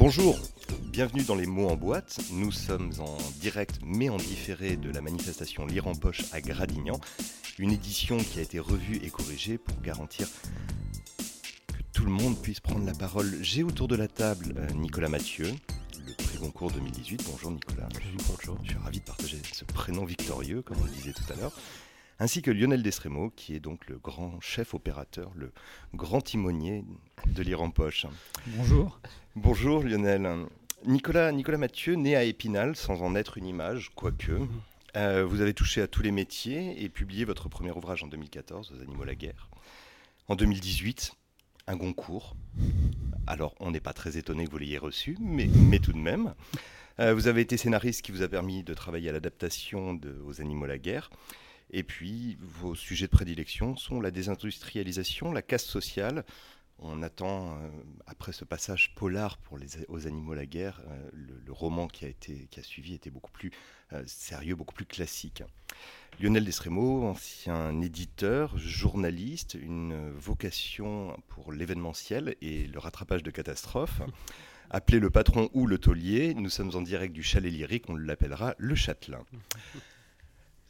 Bonjour, 0.00 0.40
bienvenue 0.84 1.24
dans 1.24 1.34
les 1.34 1.44
mots 1.44 1.68
en 1.68 1.76
boîte. 1.76 2.20
Nous 2.32 2.50
sommes 2.52 2.90
en 3.00 3.18
direct 3.42 3.80
mais 3.84 4.08
en 4.08 4.16
différé 4.16 4.78
de 4.78 4.90
la 4.90 5.02
manifestation 5.02 5.66
Lire 5.66 5.88
en 5.88 5.94
poche 5.94 6.22
à 6.32 6.40
Gradignan, 6.40 6.98
une 7.58 7.70
édition 7.70 8.16
qui 8.16 8.38
a 8.38 8.42
été 8.42 8.58
revue 8.58 8.96
et 9.04 9.10
corrigée 9.10 9.58
pour 9.58 9.78
garantir 9.82 10.26
que 11.18 11.82
tout 11.92 12.06
le 12.06 12.12
monde 12.12 12.40
puisse 12.40 12.60
prendre 12.60 12.86
la 12.86 12.94
parole. 12.94 13.36
J'ai 13.42 13.62
autour 13.62 13.88
de 13.88 13.94
la 13.96 14.08
table 14.08 14.54
euh, 14.56 14.70
Nicolas 14.70 15.10
Mathieu, 15.10 15.52
le 16.06 16.14
prix 16.14 16.38
Goncourt 16.38 16.70
2018. 16.70 17.22
Bonjour 17.30 17.50
Nicolas. 17.50 17.90
Bonjour. 18.26 18.56
Je 18.62 18.70
suis 18.70 18.78
ravi 18.78 19.00
de 19.00 19.04
partager 19.04 19.36
ce 19.52 19.66
prénom 19.66 20.06
victorieux, 20.06 20.62
comme 20.62 20.78
on 20.80 20.84
le 20.84 20.92
disait 20.92 21.12
tout 21.12 21.30
à 21.30 21.36
l'heure 21.36 21.52
ainsi 22.20 22.42
que 22.42 22.50
Lionel 22.50 22.82
Destremo, 22.82 23.30
qui 23.30 23.54
est 23.54 23.60
donc 23.60 23.88
le 23.88 23.98
grand 23.98 24.38
chef 24.40 24.74
opérateur, 24.74 25.32
le 25.34 25.52
grand 25.94 26.20
timonier 26.20 26.84
de 27.26 27.42
Lire 27.42 27.62
en 27.62 27.70
Poche. 27.70 28.06
Bonjour. 28.46 29.00
Bonjour 29.34 29.82
Lionel. 29.82 30.28
Nicolas, 30.84 31.32
Nicolas 31.32 31.58
Mathieu, 31.58 31.94
né 31.94 32.14
à 32.16 32.24
Épinal, 32.24 32.76
sans 32.76 33.02
en 33.02 33.14
être 33.14 33.38
une 33.38 33.46
image, 33.46 33.90
quoique. 33.94 34.32
Mhm. 34.32 34.48
Euh, 34.96 35.24
vous 35.24 35.40
avez 35.40 35.54
touché 35.54 35.80
à 35.80 35.86
tous 35.86 36.02
les 36.02 36.10
métiers 36.10 36.82
et 36.82 36.88
publié 36.88 37.24
votre 37.24 37.48
premier 37.48 37.70
ouvrage 37.70 38.02
en 38.02 38.06
2014, 38.06 38.72
Aux 38.76 38.82
animaux 38.82 39.04
la 39.04 39.14
guerre. 39.14 39.48
En 40.28 40.36
2018, 40.36 41.12
un 41.68 41.76
Goncourt. 41.76 42.36
Alors, 43.26 43.54
on 43.60 43.70
n'est 43.70 43.80
pas 43.80 43.92
très 43.92 44.18
étonné 44.18 44.44
que 44.44 44.50
vous 44.50 44.58
l'ayez 44.58 44.78
reçu, 44.78 45.16
mais, 45.20 45.46
mais 45.46 45.78
tout 45.78 45.92
de 45.92 45.98
même. 45.98 46.34
Euh, 46.98 47.14
vous 47.14 47.28
avez 47.28 47.40
été 47.40 47.56
scénariste 47.56 48.02
qui 48.02 48.12
vous 48.12 48.22
a 48.22 48.28
permis 48.28 48.62
de 48.62 48.74
travailler 48.74 49.08
à 49.08 49.12
l'adaptation 49.12 49.94
de 49.94 50.20
Aux 50.26 50.40
animaux 50.40 50.66
la 50.66 50.78
guerre. 50.78 51.08
Et 51.72 51.82
puis, 51.82 52.36
vos 52.40 52.74
sujets 52.74 53.06
de 53.06 53.10
prédilection 53.10 53.76
sont 53.76 54.00
la 54.00 54.10
désindustrialisation, 54.10 55.32
la 55.32 55.42
casse 55.42 55.64
sociale. 55.64 56.24
On 56.82 57.02
attend, 57.02 57.58
euh, 57.58 57.68
après 58.06 58.32
ce 58.32 58.44
passage 58.44 58.94
polar 58.94 59.36
pour 59.38 59.58
les, 59.58 59.68
aux 59.88 60.06
animaux 60.06 60.32
la 60.32 60.46
guerre, 60.46 60.80
euh, 60.88 61.10
le, 61.12 61.52
roman 61.52 61.88
qui 61.88 62.06
a, 62.06 62.08
été, 62.08 62.48
qui 62.50 62.58
a 62.58 62.62
suivi 62.62 62.94
était 62.94 63.10
beaucoup 63.10 63.30
plus 63.30 63.50
euh, 63.92 64.02
sérieux, 64.06 64.54
beaucoup 64.54 64.74
plus 64.74 64.86
classique. 64.86 65.42
Lionel 66.18 66.44
Destremo, 66.44 67.04
ancien 67.04 67.78
éditeur, 67.82 68.56
journaliste, 68.56 69.58
une 69.60 70.10
vocation 70.12 71.16
pour 71.28 71.52
l'événementiel 71.52 72.36
et 72.40 72.66
le 72.66 72.78
rattrapage 72.78 73.22
de 73.22 73.30
catastrophes. 73.30 74.00
Appelé 74.70 75.00
le 75.00 75.10
patron 75.10 75.50
ou 75.52 75.66
le 75.66 75.78
taulier, 75.78 76.32
nous 76.34 76.50
sommes 76.50 76.74
en 76.76 76.80
direct 76.80 77.12
du 77.12 77.22
chalet 77.22 77.52
lyrique, 77.52 77.88
on 77.88 77.96
l'appellera 77.96 78.54
le 78.56 78.74
châtelain. 78.74 79.24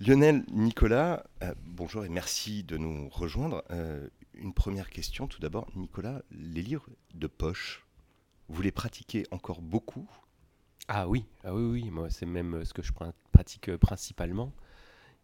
Lionel, 0.03 0.45
Nicolas, 0.51 1.25
euh, 1.43 1.53
bonjour 1.63 2.07
et 2.07 2.09
merci 2.09 2.65
de 2.65 2.79
nous 2.79 3.11
rejoindre. 3.11 3.63
Euh, 3.71 4.09
une 4.33 4.55
première 4.55 4.89
question 4.89 5.27
tout 5.27 5.41
d'abord. 5.41 5.69
Nicolas, 5.77 6.23
les 6.31 6.63
livres 6.63 6.89
de 7.13 7.27
poche, 7.27 7.85
vous 8.49 8.63
les 8.63 8.73
pratiquez 8.73 9.27
encore 9.31 9.61
beaucoup? 9.61 10.09
Ah 10.89 11.07
oui, 11.07 11.27
ah 11.45 11.55
oui, 11.55 11.65
oui, 11.65 11.91
moi 11.91 12.09
c'est 12.09 12.25
même 12.25 12.65
ce 12.65 12.73
que 12.73 12.81
je 12.81 12.95
pratique 13.31 13.77
principalement. 13.77 14.55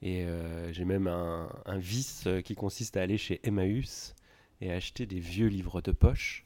Et 0.03 0.25
euh, 0.25 0.71
j'ai 0.75 0.85
même 0.85 1.07
un, 1.07 1.49
vice 1.79 2.29
qui 2.45 2.55
consiste 2.55 2.99
à 2.99 3.03
aller 3.03 3.17
chez 3.17 3.41
Emmaüs 3.45 4.15
et 4.61 4.71
acheter 4.71 5.07
des 5.07 5.21
vieux 5.21 5.49
livres 5.49 5.81
de 5.81 5.93
poche 5.93 6.45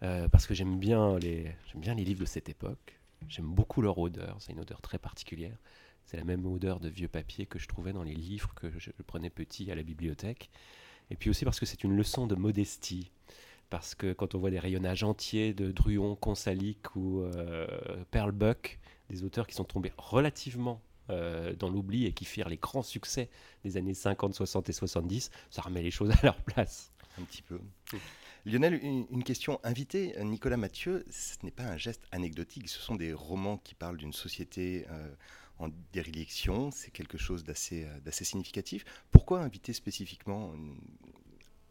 parce 0.00 0.46
que 0.46 0.52
j'aime 0.52 0.78
bien 0.78 1.18
les, 1.18 1.44
j'aime 1.72 1.80
bien 1.80 1.94
les 1.94 2.04
livres 2.04 2.20
de 2.20 2.26
cette 2.26 2.50
époque. 2.50 3.00
J'aime 3.26 3.46
beaucoup 3.46 3.80
leur 3.80 3.96
odeur, 3.98 4.36
c'est 4.38 4.52
une 4.52 4.60
odeur 4.60 4.82
très 4.82 4.98
particulière. 4.98 5.56
C'est 6.10 6.16
la 6.16 6.24
même 6.24 6.44
odeur 6.44 6.80
de 6.80 6.88
vieux 6.88 7.06
papier 7.06 7.46
que 7.46 7.60
je 7.60 7.68
trouvais 7.68 7.92
dans 7.92 8.02
les 8.02 8.16
livres 8.16 8.52
que 8.56 8.68
je, 8.80 8.90
prenais 9.06 9.30
petit 9.30 9.70
à 9.70 9.76
la 9.76 9.84
bibliothèque. 9.84 10.50
Et 11.08 11.14
puis 11.14 11.30
aussi 11.30 11.44
parce 11.44 11.60
que 11.60 11.66
c'est 11.66 11.84
une 11.84 11.96
leçon 11.96 12.26
de 12.26 12.34
modestie. 12.34 13.12
Parce 13.68 13.94
que 13.94 14.12
quand 14.12 14.34
on 14.34 14.40
voit 14.40 14.50
des 14.50 14.58
rayonnages 14.58 15.04
entiers 15.04 15.54
de 15.54 15.70
Druon, 15.70 16.16
Consalic 16.16 16.96
ou 16.96 17.20
euh, 17.20 17.64
Perlbuck, 18.10 18.80
des 19.08 19.22
auteurs 19.22 19.46
qui 19.46 19.54
sont 19.54 19.62
tombés 19.62 19.92
relativement 19.98 20.82
euh, 21.10 21.54
dans 21.54 21.70
l'oubli 21.70 22.06
et 22.06 22.12
qui 22.12 22.24
firent 22.24 22.48
les 22.48 22.56
grands 22.56 22.82
succès 22.82 23.30
des 23.62 23.76
années 23.76 23.94
50, 23.94 24.34
60 24.34 24.68
et 24.68 24.72
70, 24.72 25.30
ça 25.48 25.62
remet 25.62 25.80
les 25.80 25.92
choses 25.92 26.10
à 26.10 26.18
leur 26.24 26.42
place. 26.42 26.92
Un 27.20 27.22
petit 27.22 27.42
peu. 27.42 27.60
Lionel, 28.46 28.80
une, 28.82 29.22
question 29.22 29.60
invitée. 29.62 30.16
Nicolas 30.24 30.56
Mathieu, 30.56 31.06
ce 31.08 31.36
n'est 31.44 31.52
pas 31.52 31.66
un 31.66 31.76
geste 31.76 32.02
anecdotique, 32.10 32.68
ce 32.68 32.80
sont 32.80 32.96
des 32.96 33.12
romans 33.12 33.58
qui 33.58 33.76
parlent 33.76 33.98
d'une 33.98 34.12
société 34.12 34.86
euh, 34.90 35.08
en 35.60 35.68
déréliction, 35.92 36.70
c'est 36.70 36.90
quelque 36.90 37.18
chose 37.18 37.44
d'assez 37.44 37.84
euh, 37.84 38.10
significatif. 38.10 38.84
Pourquoi 39.10 39.40
inviter 39.40 39.72
spécifiquement 39.72 40.52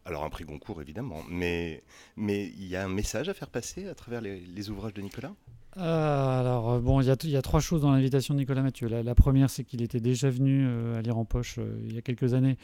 alors 0.06 0.24
un 0.24 0.30
prix 0.30 0.46
Goncourt 0.46 0.82
évidemment, 0.82 1.22
mais 1.30 1.84
mais 2.16 2.48
il 2.48 2.66
y 2.66 2.76
a 2.76 2.84
un 2.84 2.90
message 2.90 3.30
à 3.30 3.34
faire 3.34 3.50
passer 3.50 3.88
à 3.88 3.96
travers 3.96 4.22
les, 4.22 4.70
ouvrages 4.70 4.94
de 4.94 5.02
Nicolas? 5.02 5.34
Euh, 5.78 6.40
alors 6.40 6.72
euh, 6.72 6.80
bon, 6.80 7.02
il 7.02 7.08
y, 7.08 7.38
a 7.38 7.42
trois 7.42 7.60
choses 7.60 7.82
dans 7.82 7.92
l'invitation 7.92 8.34
de 8.34 8.40
Nicolas 8.40 8.62
Mathieu. 8.62 8.88
La, 8.88 9.16
première, 9.16 9.50
c'est 9.50 9.64
qu'il 9.64 9.82
était 9.82 10.00
déjà 10.00 10.30
venu 10.30 10.68
à 10.96 11.02
lire 11.02 11.18
en 11.18 11.26
poche 11.26 11.60
il 11.86 11.94
y 11.94 11.98
a 11.98 12.02
quelques 12.02 12.34
années 12.34 12.58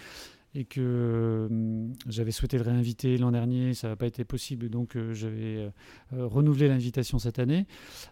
et 0.56 0.64
que 0.64 1.48
hum, 1.52 1.94
j'avais 2.08 2.32
souhaité 2.32 2.58
le 2.58 2.64
réinviter 2.64 3.18
l'an 3.18 3.32
dernier, 3.32 3.74
ça 3.74 3.90
n'a 3.90 3.96
pas 3.98 4.08
été 4.08 4.24
possible, 4.24 4.70
donc 4.70 4.96
euh, 4.96 5.14
j'avais 5.14 5.58
euh, 5.58 5.70
euh, 6.14 6.26
renouvelé 6.26 6.70
l'invitation 6.70 7.20
cette 7.20 7.40
année. 7.40 7.68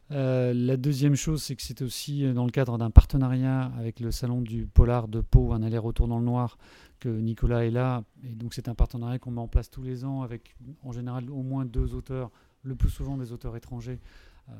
la 0.09 0.77
deuxième 0.77 1.15
chose, 1.15 1.41
c'est 1.41 1.55
que 1.55 1.61
c'est 1.63 1.81
aussi 1.81 2.31
dans 2.33 2.45
le 2.45 2.51
cadre 2.51 2.77
d'un 2.77 2.91
partenariat 2.91 3.71
avec 3.77 4.01
le 4.01 4.11
Salon 4.11 4.41
du 4.41 4.65
Polar 4.65 5.07
de 5.07 5.21
Pau, 5.21 5.53
un 5.53 5.63
aller-retour 5.63 6.07
dans 6.07 6.19
le 6.19 6.25
noir, 6.25 6.57
que 6.99 7.09
Nicolas 7.09 7.65
est 7.65 7.71
là. 7.71 8.03
Et 8.23 8.35
donc 8.35 8.53
c'est 8.53 8.67
un 8.67 8.75
partenariat 8.75 9.19
qu'on 9.19 9.31
met 9.31 9.41
en 9.41 9.47
place 9.47 9.69
tous 9.69 9.83
les 9.83 10.03
ans 10.03 10.21
avec 10.21 10.55
en 10.83 10.91
général 10.91 11.29
au 11.29 11.43
moins 11.43 11.65
deux 11.65 11.95
auteurs, 11.95 12.29
le 12.63 12.75
plus 12.75 12.89
souvent 12.89 13.17
des 13.17 13.31
auteurs 13.31 13.55
étrangers. 13.55 13.99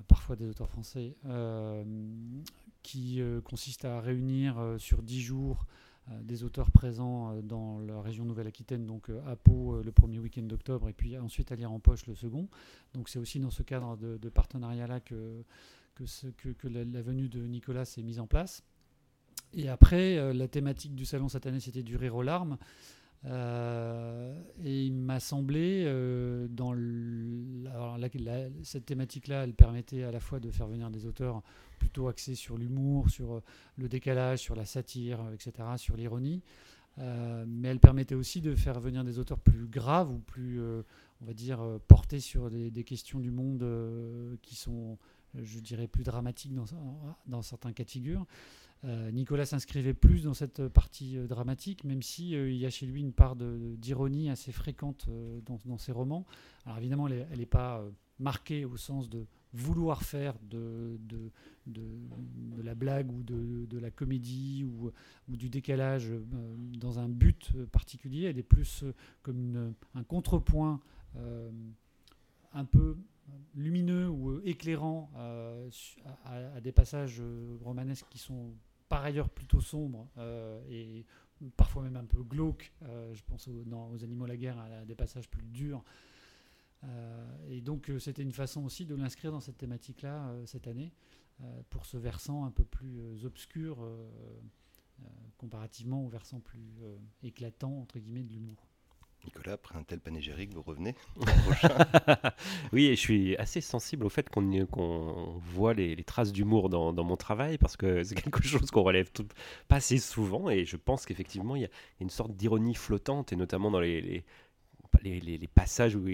parfois 0.07 0.37
des 0.37 0.47
auteurs 0.47 0.69
français, 0.69 1.17
qui 2.81 3.21
consiste 3.43 3.83
à 3.83 3.99
réunir 3.99 4.55
sur 4.77 5.01
dix 5.01 5.21
jours 5.21 5.65
des 6.21 6.43
auteurs 6.43 6.71
présents 6.71 7.31
euh, 7.31 7.41
dans 7.41 7.79
la 7.79 8.01
région 8.01 8.25
Nouvelle-Aquitaine, 8.25 8.85
donc 8.85 9.09
euh, 9.09 9.21
à 9.25 9.35
Pau 9.35 9.81
le 9.81 9.91
premier 9.91 10.19
week-end 10.19 10.43
d'octobre 10.43 10.89
et 10.89 10.93
puis 10.93 11.17
ensuite 11.17 11.51
à 11.51 11.55
lire 11.55 11.71
en 11.71 11.79
poche 11.79 12.05
le 12.07 12.15
second. 12.15 12.47
Donc 12.93 13.09
c'est 13.09 13.19
aussi 13.19 13.39
dans 13.39 13.51
ce 13.51 13.63
cadre 13.63 13.97
de, 13.97 14.29
partenariat-là 14.29 14.99
que, 14.99 15.43
que, 15.95 16.67
la, 16.67 17.01
venue 17.01 17.29
de 17.29 17.45
Nicolas 17.45 17.85
s'est 17.85 18.03
mise 18.03 18.19
en 18.19 18.27
place. 18.27 18.63
Et 19.53 19.69
après, 19.69 20.33
la 20.33 20.47
thématique 20.47 20.95
du 20.95 21.05
salon 21.05 21.29
cette 21.29 21.45
année, 21.45 21.59
c'était 21.59 21.83
du 21.83 21.95
rire 21.95 22.15
aux 22.15 22.23
larmes. 22.23 22.57
Et 23.25 24.85
il 24.85 24.93
m'a 24.93 25.19
semblé, 25.19 25.85
dans 26.49 26.73
cette 28.63 28.85
thématique-là, 28.85 29.43
elle 29.43 29.53
permettait 29.53 30.03
à 30.03 30.11
la 30.11 30.19
fois 30.19 30.39
de 30.39 30.51
faire 30.51 30.67
venir 30.67 30.89
des 30.89 31.05
auteurs 31.05 31.41
plutôt 31.83 32.07
axé 32.07 32.33
sur 32.35 32.57
l'humour, 32.57 33.09
sur 33.09 33.33
euh, 33.33 33.43
le 33.77 33.89
décalage, 33.89 34.39
sur 34.39 34.55
la 34.55 34.65
satire, 34.65 35.19
euh, 35.21 35.33
etc., 35.33 35.67
sur 35.75 35.97
l'ironie. 35.97 36.41
Euh, 36.99 37.43
mais 37.47 37.67
elle 37.69 37.79
permettait 37.79 38.15
aussi 38.15 38.39
de 38.39 38.55
faire 38.55 38.79
venir 38.79 39.03
des 39.03 39.19
auteurs 39.19 39.39
plus 39.39 39.67
graves 39.67 40.11
ou 40.11 40.19
plus, 40.19 40.61
on 40.61 41.25
va 41.25 41.33
dire, 41.33 41.59
portés 41.87 42.19
sur 42.19 42.51
des, 42.51 42.83
questions 42.83 43.19
du 43.19 43.31
monde 43.31 43.65
qui 44.43 44.55
sont, 44.55 44.99
je 45.33 45.59
dirais, 45.59 45.87
plus 45.87 46.03
dramatiques 46.03 46.53
dans, 46.53 46.65
dans 47.25 47.41
certains 47.41 47.73
cas 47.73 47.83
de 47.83 47.89
figure. 47.89 48.27
Nicolas 49.13 49.45
s'inscrivait 49.45 49.93
plus 49.93 50.23
dans 50.23 50.33
cette 50.33 50.67
partie 50.67 51.15
dramatique, 51.27 51.85
même 51.85 52.01
si 52.01 52.31
il 52.31 52.57
y 52.57 52.65
a 52.65 52.69
chez 52.69 52.85
lui 52.85 52.99
une 52.99 53.13
part 53.13 53.37
d'ironie 53.37 54.29
assez 54.29 54.51
fréquente 54.51 55.07
dans, 55.45 55.77
ses 55.77 55.93
romans. 55.93 56.25
Alors 56.65 56.79
évidemment, 56.79 57.07
elle 57.07 57.39
n'est 57.39 57.45
pas 57.45 57.81
marquée 58.19 58.65
au 58.65 58.77
sens 58.77 59.09
de 59.09 59.25
vouloir 59.53 60.03
faire 60.03 60.35
de, 60.49 60.97
la 62.63 62.75
blague 62.75 63.11
ou 63.11 63.23
de, 63.23 63.77
la 63.77 63.91
comédie 63.91 64.63
ou, 64.63 64.91
du 65.27 65.49
décalage 65.49 66.09
euh, 66.11 66.19
dans 66.79 66.99
un 66.99 67.07
but 67.07 67.51
particulier. 67.71 68.23
Elle 68.23 68.39
est 68.39 68.43
plus 68.43 68.83
euh, 68.83 68.93
comme 69.21 69.73
un 69.93 70.03
contrepoint 70.03 70.81
euh, 71.17 71.51
un 72.53 72.65
peu 72.65 72.97
lumineux 73.55 74.09
ou 74.09 74.39
éclairant 74.43 75.09
à, 75.15 76.59
des 76.61 76.71
passages 76.71 77.21
romanesques 77.61 78.07
qui 78.09 78.17
sont 78.17 78.53
par 78.93 79.03
ailleurs 79.03 79.29
plutôt 79.29 79.61
sombres 79.61 80.07
et 80.69 81.05
parfois 81.57 81.83
même 81.83 81.95
un 81.95 82.05
peu 82.05 82.23
glauques. 82.23 82.71
je 82.81 83.21
pense 83.23 83.47
aux, 83.47 83.63
aux 83.65 84.03
animaux 84.03 84.25
la 84.25 84.37
guerre, 84.37 84.59
à 84.59 84.85
des 84.85 84.95
passages 84.95 85.29
plus 85.29 85.43
durs. 85.43 85.83
Euh, 86.85 87.37
et 87.49 87.61
donc 87.61 87.89
euh, 87.89 87.99
c'était 87.99 88.23
une 88.23 88.33
façon 88.33 88.63
aussi 88.63 88.85
de 88.85 88.95
l'inscrire 88.95 89.31
dans 89.31 89.39
cette 89.39 89.57
thématique-là 89.57 90.27
euh, 90.29 90.45
cette 90.45 90.67
année, 90.67 90.91
pour 91.69 91.85
ce 91.85 91.97
versant 91.97 92.45
un 92.45 92.51
peu 92.51 92.63
plus 92.63 93.25
obscur 93.25 93.85
comparativement 95.37 96.05
au 96.05 96.07
versant 96.07 96.39
plus 96.39 96.79
éclatant 97.21 97.81
entre 97.81 97.99
guillemets 97.99 98.23
de 98.23 98.31
l'humour. 98.31 98.69
Nicolas, 99.25 99.53
après 99.53 99.77
un 99.77 99.83
tel 99.83 99.99
panégyrique, 99.99 100.53
vous 100.53 100.61
revenez 100.61 100.95
Oui, 102.73 102.87
et 102.87 102.95
je 102.95 102.99
suis 102.99 103.37
assez 103.37 103.61
sensible 103.61 104.05
au 104.05 104.09
fait 104.09 104.29
qu'on 104.29 105.39
voit 105.39 105.73
les, 105.73 106.03
traces 106.03 106.31
d'humour 106.31 106.69
dans, 106.69 107.03
mon 107.03 107.17
travail, 107.17 107.57
parce 107.57 107.77
que 107.77 108.03
c'est 108.03 108.15
quelque 108.15 108.43
chose 108.43 108.69
qu'on 108.71 108.83
relève 108.83 109.09
pas 109.67 109.77
assez 109.77 109.97
souvent, 109.97 110.49
et 110.49 110.65
je 110.65 110.77
pense 110.77 111.05
qu'effectivement, 111.05 111.55
il 111.55 111.63
y, 111.63 111.65
a 111.65 111.69
une 111.99 112.09
sorte 112.09 112.35
d'ironie 112.35 112.75
flottante, 112.75 113.33
et 113.33 113.35
notamment 113.35 113.71
dans 113.71 113.79
les, 113.79 114.01
les, 114.01 115.19
les 115.19 115.47
passages 115.47 115.95
où, 115.95 116.05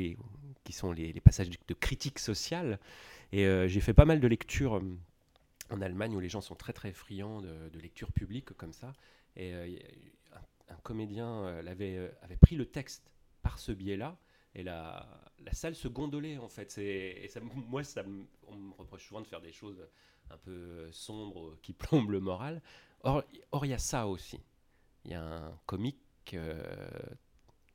qui 0.64 0.74
sont 0.74 0.92
les, 0.92 1.14
passages 1.22 1.50
de, 1.50 1.74
critique 1.74 2.20
sociale. 2.20 2.80
Et 3.32 3.46
j'ai 3.68 3.82
fait 3.82 3.94
pas 3.94 4.06
mal 4.06 4.20
de 4.20 4.28
lectures 4.28 4.82
en 5.72 5.82
Allemagne 5.82 6.16
où 6.16 6.20
les 6.20 6.30
gens 6.30 6.42
sont 6.42 6.56
très 6.56 6.74
très 6.74 6.94
friands 6.94 7.42
de, 7.42 7.80
lecture 7.80 8.12
publique 8.12 8.54
comme 8.54 8.74
ça. 8.74 8.94
Et 9.36 9.54
un, 10.70 10.76
comédien 10.84 11.46
avait, 11.68 12.12
avait 12.22 12.38
pris 12.38 12.56
le 12.56 12.66
texte 12.66 13.12
par 13.42 13.60
ce 13.60 13.72
biais-là 13.72 14.18
et 14.56 14.64
la, 14.64 15.06
la 15.46 15.54
salle 15.54 15.76
se 15.76 15.88
gondolait 15.88 16.38
en 16.38 16.50
fait. 16.50 16.78
Et 16.78 17.28
ça, 17.28 17.40
moi, 17.42 17.84
ça, 17.84 18.04
on 18.48 18.56
me 18.56 18.74
reproche 18.74 19.08
souvent 19.08 19.22
de 19.22 19.28
faire 19.28 19.42
des 19.42 19.52
choses 19.52 19.82
un 20.30 20.38
peu 20.38 20.92
sombres 20.92 21.58
qui 21.62 21.74
plombent 21.74 22.12
le 22.12 22.20
moral. 22.20 22.62
Or, 23.04 23.24
il 23.64 23.70
y 23.70 23.74
a 23.74 23.78
ça 23.78 24.08
aussi. 24.08 24.40
Il 25.06 25.12
y 25.12 25.14
a 25.14 25.24
un 25.24 25.60
comique 25.66 26.34
euh, 26.34 26.62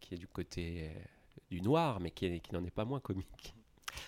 qui 0.01 0.15
est 0.15 0.19
du 0.19 0.29
côté 0.29 0.91
euh, 0.91 1.01
du 1.51 1.63
noir, 1.63 2.01
mais 2.01 2.11
qui, 2.11 2.41
qui 2.41 2.53
n'en 2.53 2.65
est 2.65 2.71
pas 2.71 2.85
moins 2.85 3.01
comique. 3.01 3.55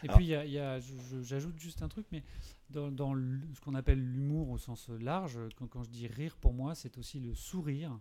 Et 0.03 0.09
puis, 0.09 0.27
il 0.27 0.50
y 0.50 0.59
a, 0.59 0.79
j'ajoute 1.23 1.59
juste 1.59 1.81
un 1.81 1.88
truc, 1.88 2.06
mais 2.12 2.23
dans, 2.69 2.91
dans 2.91 3.15
ce 3.15 3.61
qu'on 3.61 3.75
appelle 3.75 4.00
l'humour 4.00 4.50
au 4.50 4.59
sens 4.59 4.91
large, 4.91 5.38
quand, 5.56 5.67
quand, 5.69 5.85
je 5.85 5.88
dis 5.88 6.06
rire, 6.06 6.37
pour 6.37 6.53
moi, 6.53 6.75
c'est 6.75 6.99
aussi 6.99 7.19
le 7.21 7.35
sourire. 7.35 7.99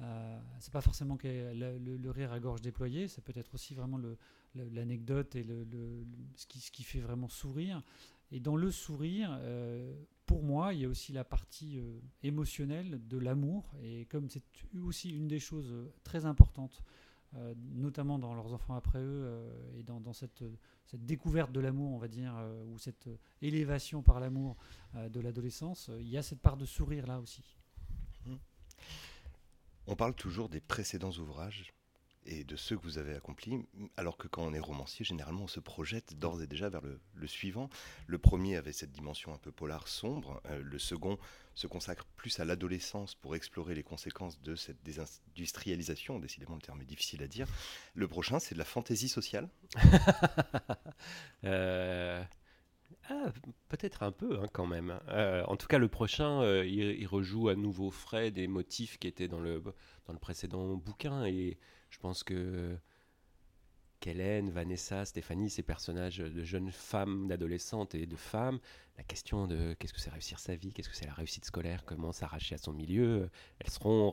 Euh, 0.00 0.40
c'est 0.58 0.72
pas 0.72 0.80
forcément 0.80 1.16
que 1.16 1.28
le, 1.28 2.10
rire 2.10 2.32
à 2.32 2.40
gorge 2.40 2.60
déployée, 2.60 3.08
ça 3.08 3.22
peut 3.22 3.32
être 3.36 3.54
aussi 3.54 3.74
vraiment 3.74 4.00
l'anecdote 4.54 5.36
et 5.36 5.46
ce, 6.36 6.46
qui, 6.46 6.82
fait 6.82 7.00
vraiment 7.00 7.28
sourire. 7.28 7.82
Et 8.32 8.40
dans 8.40 8.56
le 8.56 8.70
sourire, 8.70 9.36
euh, 9.40 9.94
pour 10.26 10.42
moi, 10.42 10.74
il 10.74 10.80
y 10.80 10.84
a 10.84 10.88
aussi 10.88 11.12
la 11.12 11.24
partie 11.24 11.78
euh, 11.78 12.00
émotionnelle 12.22 13.06
de 13.06 13.18
l'amour. 13.18 13.70
Et 13.82 14.06
comme 14.06 14.28
c'est 14.28 14.42
aussi 14.82 15.10
une 15.10 15.28
des 15.28 15.40
choses 15.40 15.72
très 16.02 16.26
importantes, 16.26 16.82
notamment 17.72 18.20
dans 18.20 18.32
leurs 18.32 18.52
enfants 18.52 18.74
après 18.74 19.00
eux, 19.00 19.28
et 19.76 19.82
dans, 19.82 20.12
cette, 20.12 20.44
découverte 20.92 21.50
de 21.50 21.58
l'amour, 21.58 21.90
on 21.90 21.98
va 21.98 22.06
dire, 22.06 22.32
ou 22.68 22.78
cette 22.78 23.08
élévation 23.42 24.02
par 24.02 24.20
l'amour 24.20 24.56
de 24.94 25.18
l'adolescence, 25.18 25.90
il 25.98 26.08
y 26.08 26.16
a 26.16 26.22
cette 26.22 26.38
part 26.38 26.56
de 26.56 26.64
sourire 26.64 27.08
là 27.08 27.18
aussi. 27.18 27.56
Mmh. 28.24 28.34
On 29.86 29.96
parle 29.96 30.14
toujours 30.14 30.48
des 30.48 30.60
précédents 30.60 31.12
ouvrages 31.12 31.74
et 32.26 32.44
de 32.44 32.56
ceux 32.56 32.76
que 32.76 32.82
vous 32.82 32.98
avez 32.98 33.14
accomplis, 33.14 33.58
alors 33.96 34.16
que 34.16 34.28
quand 34.28 34.42
on 34.42 34.54
est 34.54 34.60
romancier, 34.60 35.04
généralement 35.04 35.42
on 35.42 35.48
se 35.48 35.60
projette 35.60 36.18
d'ores 36.18 36.42
et 36.42 36.46
déjà 36.46 36.68
vers 36.68 36.80
le, 36.82 37.26
suivant. 37.26 37.68
Le 38.06 38.18
premier 38.18 38.56
avait 38.56 38.72
cette 38.72 38.92
dimension 38.92 39.34
un 39.34 39.38
peu 39.38 39.52
polar 39.52 39.88
sombre, 39.88 40.40
euh, 40.46 40.62
le 40.62 40.78
second 40.78 41.18
se 41.54 41.66
consacre 41.66 42.06
plus 42.16 42.40
à 42.40 42.44
l'adolescence 42.44 43.14
pour 43.14 43.36
explorer 43.36 43.74
les 43.74 43.82
conséquences 43.82 44.40
de 44.40 44.56
cette 44.56 44.82
désindustrialisation, 44.82 46.18
décidément 46.18 46.54
le 46.54 46.62
terme 46.62 46.80
est 46.80 46.86
difficile 46.86 47.22
à 47.22 47.28
dire. 47.28 47.46
Le 47.94 48.08
prochain 48.08 48.38
c'est 48.38 48.54
de 48.54 48.58
la 48.58 48.64
fantaisie 48.64 49.08
sociale. 49.08 49.48
euh, 51.44 52.24
ah, 53.08 53.32
peut-être 53.68 54.02
un 54.02 54.12
peu 54.12 54.38
hein, 54.38 54.46
quand 54.52 54.66
même. 54.66 54.98
Euh, 55.08 55.44
en 55.46 55.56
tout 55.56 55.66
cas, 55.66 55.78
le 55.78 55.88
prochain, 55.88 56.40
euh, 56.42 56.66
il, 56.66 57.06
rejoue 57.06 57.48
à 57.48 57.54
nouveau 57.54 57.90
frais 57.90 58.30
des 58.30 58.46
motifs 58.46 58.98
qui 58.98 59.08
étaient 59.08 59.28
dans 59.28 59.40
le, 59.40 59.62
dans 60.06 60.12
le 60.12 60.18
précédent 60.18 60.74
bouquin. 60.76 61.24
Et 61.26 61.58
je 61.90 61.98
pense 61.98 62.24
que 62.24 62.76
Kellen, 64.00 64.50
Vanessa, 64.50 65.04
Stéphanie, 65.04 65.50
ces 65.50 65.62
personnages 65.62 66.18
de 66.18 66.44
jeunes 66.44 66.70
femmes, 66.70 67.28
d'adolescentes 67.28 67.94
et 67.94 68.06
de 68.06 68.16
femmes, 68.16 68.58
la 68.96 69.04
question 69.04 69.46
de 69.46 69.74
qu'est-ce 69.74 69.92
que 69.92 70.00
c'est 70.00 70.10
réussir 70.10 70.38
sa 70.38 70.54
vie, 70.54 70.72
qu'est-ce 70.72 70.88
que 70.88 70.96
c'est 70.96 71.06
la 71.06 71.14
réussite 71.14 71.44
scolaire, 71.44 71.84
comment 71.84 72.12
s'arracher 72.12 72.54
à 72.54 72.58
son 72.58 72.72
milieu, 72.72 73.28
elles 73.58 73.70
seront 73.70 74.12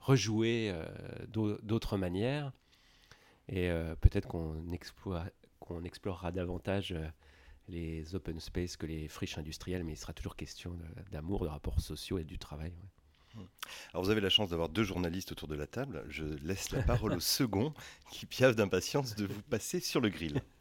rejouées 0.00 0.70
euh, 0.72 1.56
d'autres 1.62 1.96
manières. 1.96 2.52
Et 3.48 3.68
peut-être 4.00 4.28
qu'on 4.28 4.62
qu'on 5.58 5.82
explorera 5.82 6.32
davantage 6.32 6.94
les 7.70 8.14
open 8.14 8.40
space 8.40 8.76
que 8.76 8.86
les 8.86 9.08
friches 9.08 9.38
industrielles, 9.38 9.84
mais 9.84 9.92
il 9.92 9.96
sera 9.96 10.12
toujours 10.12 10.36
question 10.36 10.76
d'amour, 11.10 11.44
de, 11.44 11.48
rapports 11.48 11.80
sociaux 11.80 12.18
et 12.18 12.24
du 12.24 12.38
travail. 12.38 12.72
Hmm. 13.34 13.42
Alors 13.92 14.04
vous 14.04 14.10
avez 14.10 14.20
la 14.20 14.30
chance 14.30 14.50
d'avoir 14.50 14.68
deux 14.68 14.84
journalistes 14.84 15.32
autour 15.32 15.48
de 15.48 15.54
la 15.54 15.66
table. 15.66 16.04
Je 16.08 16.24
laisse 16.24 16.70
la 16.72 16.82
parole 16.82 17.12
au 17.12 17.20
second 17.38 17.72
qui 18.10 18.26
piave 18.26 18.54
d'impatience 18.54 19.14
de 19.14 19.26
vous 19.26 19.42
passer 19.42 19.80
sur 19.80 20.00
le 20.00 20.08
grill. 20.08 20.42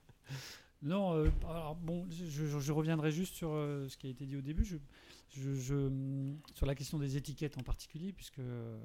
Non, 0.81 1.13
euh, 1.13 1.29
alors 1.49 1.75
bon, 1.75 2.07
je, 2.09 2.71
reviendrai 2.71 3.11
juste 3.11 3.35
sur 3.35 3.51
euh, 3.51 3.89
ce 3.89 3.97
qui 3.97 4.07
a 4.07 4.09
été 4.09 4.25
dit 4.25 4.37
au 4.37 4.41
début. 4.41 4.63
Je, 4.63 5.89
sur 6.53 6.65
la 6.65 6.73
question 6.73 6.97
des 6.97 7.17
étiquettes 7.17 7.57
en 7.57 7.63
particulier, 7.63 8.13
puisque 8.13 8.39
euh, 8.39 8.79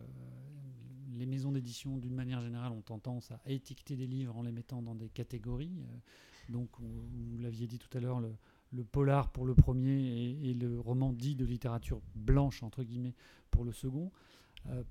les 1.13 1.27
maisons 1.27 1.53
d'édition, 1.53 1.97
d'une 1.97 2.15
manière 2.15 2.41
générale, 2.41 2.73
ont 2.73 2.83
tendance 2.83 3.31
à 3.31 3.41
étiqueter 3.47 3.95
des 3.95 4.09
livres 4.09 4.37
en 4.37 4.43
les 4.43 4.51
mettant 4.51 4.83
dans 4.83 4.97
des 4.97 5.09
catégories. 5.09 5.85
Donc, 6.51 6.69
vous 6.79 7.39
l'aviez 7.39 7.67
dit 7.67 7.79
tout 7.79 7.97
à 7.97 8.01
l'heure, 8.01 8.21
le, 8.21 8.85
polar 8.85 9.31
pour 9.31 9.47
le 9.47 9.55
premier 9.55 10.39
et, 10.43 10.55
le 10.55 10.81
roman 10.81 11.13
dit 11.13 11.37
de 11.37 11.45
littérature 11.45 12.01
blanche, 12.15 12.63
entre 12.63 12.83
guillemets, 12.83 13.15
pour 13.51 13.65
le 13.65 13.73
second. 13.73 14.11
Euh, 14.67 14.83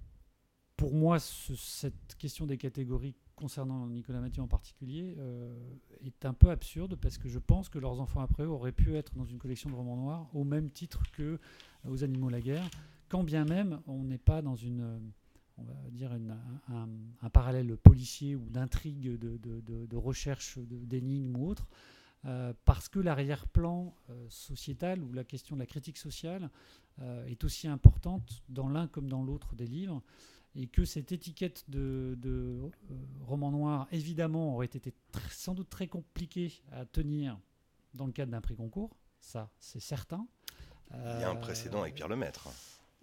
pour 0.76 0.94
moi, 0.94 1.20
cette 1.20 2.16
question 2.18 2.46
des 2.46 2.58
catégories 2.58 3.16
concernant 3.36 3.88
Nicolas 3.88 4.22
Mathieu 4.22 4.42
en 4.42 4.48
particulier 4.48 5.16
euh, 5.18 5.56
est 6.04 6.26
un 6.26 6.34
peu 6.34 6.50
absurde 6.50 6.96
parce 6.96 7.18
que 7.18 7.28
je 7.28 7.40
pense 7.40 7.70
que 7.70 7.80
leurs 7.80 8.00
enfants 8.00 8.22
après 8.22 8.44
eux 8.44 8.50
auraient 8.50 8.72
pu 8.72 8.96
être 8.96 9.16
dans 9.16 9.26
une 9.26 9.38
collection 9.38 9.70
de 9.70 9.76
romans 9.76 9.98
noirs 9.98 10.30
au 10.34 10.44
même 10.44 10.70
titre 10.70 11.04
que 11.12 11.24
euh, 11.24 11.38
aux 11.90 12.04
Animaux 12.04 12.30
la 12.30 12.42
guerre, 12.42 12.70
quand 13.10 13.24
bien 13.24 13.46
même 13.46 13.82
on 13.88 14.04
n'est 14.04 14.18
pas 14.18 14.42
dans 14.42 14.56
une 14.56 15.12
on 15.58 15.64
va 15.64 15.90
dire, 15.92 16.12
un, 16.12 17.30
parallèle 17.30 17.76
policier 17.78 18.36
ou 18.36 18.50
d'intrigue, 18.50 19.18
de, 19.18 19.96
recherche 19.96 20.58
d'énigmes 20.60 21.36
ou 21.38 21.50
autre, 21.50 21.68
euh, 22.26 22.54
parce 22.64 22.88
que 22.88 23.00
l'arrière-plan 23.00 23.94
euh, 24.10 24.26
sociétal 24.30 25.04
ou 25.04 25.12
la 25.12 25.26
question 25.26 25.58
de 25.58 25.60
la 25.60 25.66
critique 25.66 25.98
sociale 25.98 26.50
euh, 27.02 27.26
est 27.26 27.44
aussi 27.44 27.68
importante 27.68 28.44
dans 28.48 28.70
l'un 28.70 28.88
comme 28.88 29.10
dans 29.10 29.24
l'autre 29.24 29.56
des 29.56 29.68
livres, 29.68 30.02
et 30.56 30.68
que 30.68 30.86
cette 30.86 31.12
étiquette 31.12 31.66
de, 31.68 32.72
roman 33.22 33.52
noir, 33.52 33.88
évidemment, 33.92 34.54
aurait 34.54 34.68
été 34.68 34.94
sans 35.32 35.54
doute 35.54 35.70
très 35.70 35.88
compliquée 35.88 36.62
à 36.72 36.86
tenir 36.86 37.40
dans 37.96 38.06
le 38.06 38.12
cadre 38.12 38.32
d'un 38.32 38.42
prix 38.42 38.56
concours, 38.56 38.96
ça 39.20 39.50
c'est 39.60 39.80
certain. 39.80 40.28
Il 40.92 41.22
y 41.22 41.24
a 41.24 41.30
un 41.32 41.36
précédent 41.36 41.82
avec 41.82 41.96
Pierre 41.96 42.08
Lemaître. 42.08 42.50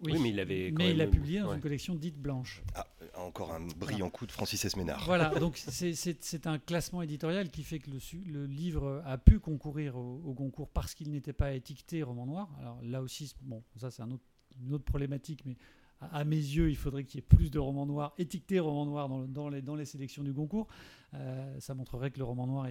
Oui, 0.03 0.17
mais 0.19 0.29
il 0.29 0.39
avait. 0.39 0.71
mais 0.77 0.91
il 0.91 1.01
a 1.01 1.07
publié 1.07 1.41
dans 1.41 1.53
une 1.53 1.61
collection 1.61 1.95
dite 1.95 2.17
blanche. 2.17 2.61
Ah, 2.75 2.87
encore 3.15 3.53
un 3.53 3.67
brillant 3.77 4.09
coup 4.09 4.25
de 4.25 4.31
Francis 4.31 4.63
Esménard. 4.65 5.03
Voilà, 5.05 5.29
donc 5.39 5.57
c'est 5.57 6.47
un 6.47 6.59
classement 6.59 7.01
éditorial 7.01 7.49
qui 7.49 7.63
fait 7.63 7.79
que 7.79 7.89
le, 7.89 7.99
le 8.31 8.45
livre 8.45 9.01
a 9.05 9.17
pu 9.17 9.39
concourir 9.39 9.97
au, 9.97 10.33
concours 10.33 10.69
parce 10.69 10.93
qu'il 10.95 11.11
n'était 11.11 11.33
pas 11.33 11.53
étiqueté 11.53 12.03
roman 12.03 12.25
noir. 12.25 12.49
Alors 12.59 12.79
là 12.83 13.01
aussi, 13.01 13.33
bon, 13.41 13.63
ça 13.75 13.91
c'est 13.91 14.01
un 14.01 14.11
autre, 14.11 14.23
une 14.63 14.73
autre 14.73 14.85
problématique, 14.85 15.43
mais 15.45 15.57
à 16.01 16.25
mes 16.25 16.35
yeux, 16.35 16.69
il 16.69 16.75
faudrait 16.75 17.03
qu'il 17.03 17.19
y 17.19 17.19
ait 17.19 17.27
plus 17.27 17.51
de 17.51 17.59
romans 17.59 17.85
noirs, 17.85 18.13
étiquetés 18.17 18.59
romans 18.59 18.85
noirs 18.85 19.07
dans, 19.27 19.49
les, 19.49 19.85
sélections 19.85 20.23
du 20.23 20.33
concours. 20.33 20.67
Euh, 21.13 21.59
ça 21.59 21.75
montrerait 21.75 22.09
que 22.09 22.17
le 22.17 22.23
roman 22.23 22.47
noir 22.47 22.67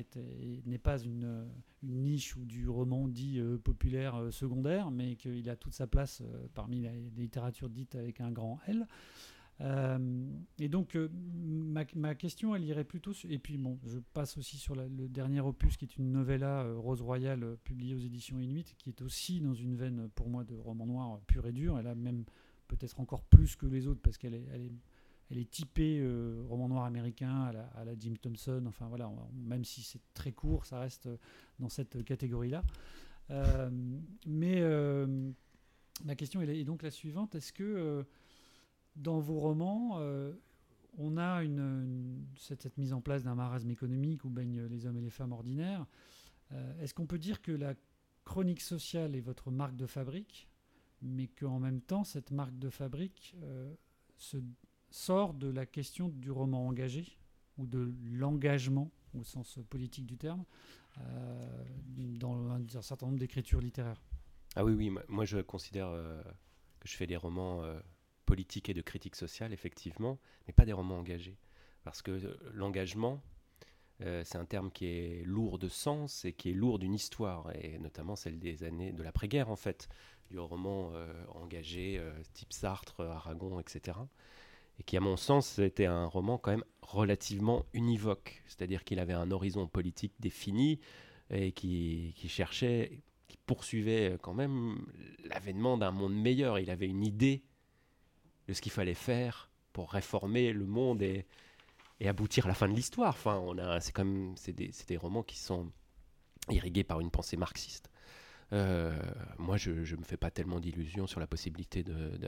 n'est 0.67 0.79
pas 0.79 0.99
une, 0.99 1.47
niche 1.83 2.37
ou 2.37 2.45
du 2.45 2.69
roman 2.69 3.07
dit 3.07 3.39
euh, 3.39 3.57
populaire 3.57 4.17
euh, 4.17 4.31
secondaire, 4.31 4.91
mais 4.91 5.15
qu'il 5.15 5.49
a 5.49 5.57
toute 5.57 5.75
sa 5.75 5.87
place 5.87 6.23
parmi 6.55 6.81
les, 6.81 7.11
littératures 7.17 7.71
dites 7.71 7.95
avec 7.95 8.21
un 8.21 8.33
grand 8.33 8.59
L. 8.67 8.87
et 10.59 10.69
donc, 10.69 10.99
ma, 11.95 12.15
question, 12.17 12.57
elle 12.57 12.65
irait 12.65 12.85
plutôt. 12.85 13.13
et 13.29 13.39
puis, 13.39 13.59
bon, 13.59 13.79
je 13.85 13.99
passe 14.13 14.39
aussi 14.39 14.57
sur 14.57 14.75
le 14.75 14.89
dernier 15.09 15.41
opus 15.41 15.77
qui 15.77 15.85
est 15.85 15.97
une 15.97 16.11
novella 16.11 16.67
Rose 16.75 17.03
Royale 17.03 17.57
publiée 17.63 17.95
aux 17.95 18.01
éditions 18.01 18.41
Inuit, 18.41 18.75
qui 18.79 18.89
est 18.89 19.03
aussi 19.03 19.41
dans 19.41 19.55
une 19.55 19.77
veine 19.77 20.09
pour 20.17 20.29
moi 20.29 20.43
de 20.43 20.57
roman 20.57 20.87
noir 20.87 21.21
pur 21.29 21.47
et 21.47 21.53
dur. 21.53 21.79
Elle 21.79 21.87
a 21.87 21.95
même 21.95 22.25
peut-être 22.71 23.01
encore 23.01 23.25
plus 23.25 23.57
que 23.57 23.67
les 23.67 23.87
autres 23.87 24.01
parce 24.01 24.17
qu'elle 24.17 24.35
est, 24.35 25.51
typée 25.51 25.99
euh, 26.01 26.43
roman 26.49 26.69
noir 26.69 26.85
américain 26.85 27.51
à 27.75 27.85
la, 27.85 27.99
Jim 27.99 28.15
Thompson. 28.21 28.65
Enfin 28.67 28.87
voilà, 28.89 29.11
même 29.35 29.65
si 29.65 29.83
c'est 29.83 30.01
très 30.15 30.33
court, 30.33 30.65
ça 30.65 30.79
reste 30.79 31.09
dans 31.59 31.69
cette 31.69 32.05
catégorie-là. 32.05 32.63
Euh, 33.31 33.71
mais 34.27 34.61
euh, 34.61 35.31
la 36.05 36.15
question 36.15 36.41
est, 36.43 36.65
donc 36.65 36.83
la 36.83 36.91
suivante 36.91 37.35
est-ce 37.35 37.53
que 37.53 38.05
dans 38.97 39.21
vos 39.21 39.39
romans, 39.39 40.01
on 40.99 41.17
a 41.17 41.43
cette, 42.37 42.77
mise 42.79 42.93
en 42.93 43.01
place 43.01 43.23
d'un 43.23 43.35
marasme 43.35 43.71
économique 43.71 44.25
où 44.25 44.31
baignent 44.31 44.67
les 44.67 44.87
hommes 44.87 44.97
et 44.97 45.03
les 45.03 45.11
femmes 45.11 45.33
ordinaires 45.33 45.87
Est-ce 46.81 46.95
qu'on 46.95 47.07
peut 47.07 47.19
dire 47.19 47.41
que 47.41 47.53
la 47.53 47.75
chronique 48.25 48.61
sociale 48.61 49.15
est 49.15 49.21
votre 49.21 49.51
marque 49.51 49.77
de 49.77 49.87
fabrique? 49.87 50.50
Mais 51.03 51.29
qu'en 51.29 51.59
même 51.59 51.81
temps, 51.81 52.05
cette 52.05 52.31
marque 52.31 52.59
de 52.59 52.71
fabrique 52.71 53.35
euh, 53.43 53.75
se 54.17 54.39
sort 54.91 55.35
de 55.35 55.49
la 55.49 55.67
question 55.67 56.09
du 56.09 56.31
roman 56.31 56.67
engagé 56.67 57.19
ou 57.59 57.67
de 57.67 57.93
l'engagement 58.05 58.91
au 59.15 59.25
sens 59.25 59.59
politique 59.69 60.07
du 60.07 60.17
terme 60.17 60.45
euh, 60.99 61.65
dans 61.97 62.51
un, 62.51 62.83
certain 62.83 63.07
nombre 63.07 63.19
d'écritures 63.19 63.61
littéraires. 63.61 64.03
Ah 64.57 64.65
oui, 64.65 64.73
oui, 64.73 64.93
moi 65.09 65.25
je 65.25 65.39
considère 65.39 65.89
euh, 65.89 66.23
que 66.81 66.89
je 66.89 66.97
fais 66.97 67.07
des 67.07 67.17
romans 67.17 67.63
politiques 68.27 68.69
et 68.69 68.75
de 68.75 68.83
critique 68.83 69.17
sociale, 69.17 69.53
effectivement, 69.53 70.19
mais 70.47 70.53
pas 70.53 70.65
des 70.65 70.73
romans 70.73 70.99
engagés. 70.99 71.39
Parce 71.83 72.03
que 72.03 72.39
l'engagement, 72.53 73.23
Euh, 74.03 74.23
c'est 74.25 74.39
un 74.39 74.45
terme 74.45 74.71
qui 74.71 74.87
est 74.87 75.23
lourd 75.25 75.59
de 75.59 75.69
sens 75.69 76.25
et 76.25 76.33
qui 76.33 76.51
est 76.51 76.55
lourd 76.55 76.79
d'une 76.79 76.95
histoire, 76.95 77.51
et 77.55 77.79
notamment 77.79 78.17
celle 78.17 78.39
des 78.39 78.65
années 78.65 78.93
de 78.93 79.03
l'après-guerre, 79.03 79.51
en 79.51 79.57
fait, 79.57 79.89
du 80.31 80.39
roman 80.39 80.91
euh, 80.95 81.13
engagé, 81.35 81.99
euh, 81.99 82.13
type 82.33 82.53
Sartre, 82.53 83.01
Aragon, 83.01 83.61
etc. 83.61 83.99
Et 84.79 84.83
qui, 84.85 84.97
à 84.97 85.01
mon 85.01 85.17
sens, 85.17 85.59
était 85.59 85.87
un 85.87 86.07
roman 86.07 86.39
quand 86.39 86.53
même 86.53 86.65
relativement 86.81 87.67
univoque, 87.75 88.43
c'est-à-dire 88.47 88.85
qu'il 88.85 88.99
avait 88.99 89.13
un 89.13 89.31
horizon 89.31 89.67
politique 89.67 90.15
défini 90.21 90.81
et 91.29 91.53
qui, 91.53 92.15
qui 92.17 92.29
cherchait, 92.29 93.03
qui 93.29 93.37
poursuivait 93.47 94.17
quand 94.23 94.35
même 94.35 94.87
l'avènement 95.25 95.77
d'un 95.77 95.91
monde 95.91 96.15
meilleur. 96.15 96.59
Il 96.59 96.71
avait 96.71 96.89
une 96.89 97.05
idée 97.05 97.45
de 98.49 98.55
ce 98.55 98.63
qu'il 98.63 98.73
fallait 98.73 98.95
faire 98.95 99.51
pour 99.73 99.93
réformer 99.93 100.53
le 100.53 100.67
monde 100.67 101.03
et, 101.03 101.27
et 102.01 102.09
aboutir 102.09 102.47
à 102.47 102.49
la 102.49 102.55
fin 102.55 102.69
de 102.69 102.75
l'histoire. 102.75 103.11
Enfin, 103.11 103.37
on 103.37 103.59
a, 103.59 103.81
c'est 103.81 103.95
c'est 104.37 104.89
des, 104.89 104.97
romans 104.97 105.23
qui 105.23 105.39
sont 105.39 105.71
irrigués 106.49 106.85
par 106.85 107.01
une 107.01 107.11
pensée 107.11 107.37
marxiste. 107.37 107.91
Euh, 108.53 108.99
moi, 109.39 109.57
je 109.57 109.71
ne 109.71 110.01
me 110.01 110.05
fais 110.05 110.17
pas 110.17 110.31
tellement 110.31 110.59
d'illusions 110.59 111.07
sur 111.07 111.21
la 111.21 111.27
possibilité 111.27 111.83
de, 111.83 112.19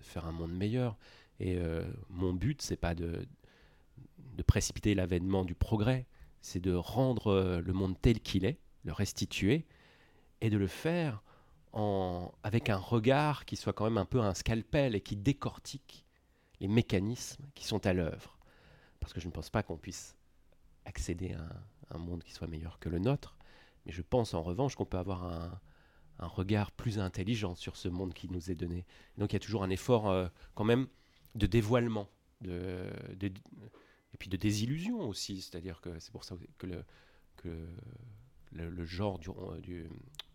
faire 0.00 0.26
un 0.26 0.32
monde 0.32 0.52
meilleur. 0.52 0.98
Et 1.38 1.56
euh, 1.56 1.84
mon 2.10 2.34
but, 2.34 2.60
c'est 2.60 2.76
pas 2.76 2.94
de, 2.94 3.26
précipiter 4.46 4.94
l'avènement 4.94 5.44
du 5.44 5.54
progrès, 5.54 6.06
c'est 6.40 6.60
de 6.60 6.72
rendre 6.72 7.26
euh, 7.28 7.60
le 7.60 7.72
monde 7.74 7.94
tel 8.00 8.20
qu'il 8.20 8.46
est, 8.46 8.58
le 8.84 8.92
restituer, 8.92 9.66
et 10.40 10.48
de 10.48 10.56
le 10.56 10.66
faire 10.66 11.22
avec 12.42 12.68
un 12.68 12.78
regard 12.78 13.44
qui 13.44 13.54
soit 13.54 13.72
quand 13.72 13.84
même 13.84 13.98
un 13.98 14.04
peu 14.04 14.18
un 14.18 14.34
scalpel 14.34 14.96
et 14.96 15.00
qui 15.00 15.14
décortique 15.14 16.04
les 16.58 16.66
mécanismes 16.66 17.44
qui 17.54 17.64
sont 17.64 17.86
à 17.86 17.92
l'œuvre 17.92 18.39
parce 19.00 19.12
que 19.12 19.20
je 19.20 19.26
ne 19.26 19.32
pense 19.32 19.50
pas 19.50 19.62
qu'on 19.62 19.76
puisse 19.76 20.16
accéder 20.84 21.32
à 21.32 21.48
un, 21.94 21.98
monde 21.98 22.22
qui 22.22 22.32
soit 22.32 22.46
meilleur 22.46 22.78
que 22.78 22.88
le 22.88 22.98
nôtre, 22.98 23.36
mais 23.84 23.92
je 23.92 24.02
pense 24.02 24.34
en 24.34 24.42
revanche 24.42 24.76
qu'on 24.76 24.86
peut 24.86 24.98
avoir 24.98 25.24
un, 25.24 25.60
regard 26.18 26.70
plus 26.70 26.98
intelligent 26.98 27.54
sur 27.54 27.76
ce 27.76 27.88
monde 27.88 28.12
qui 28.12 28.28
nous 28.28 28.50
est 28.50 28.54
donné. 28.54 28.84
Donc 29.16 29.32
il 29.32 29.36
y 29.36 29.36
a 29.36 29.40
toujours 29.40 29.62
un 29.62 29.70
effort 29.70 30.10
euh, 30.10 30.28
quand 30.54 30.64
même 30.64 30.86
de 31.34 31.46
dévoilement, 31.46 32.10
et 32.44 34.16
puis 34.18 34.28
de 34.28 34.36
désillusion 34.36 35.00
aussi, 35.08 35.40
c'est-à-dire 35.40 35.80
que 35.80 35.98
c'est 35.98 36.12
pour 36.12 36.24
ça 36.24 36.36
que 36.58 36.84
le, 38.52 38.84
genre 38.84 39.18
du 39.18 39.30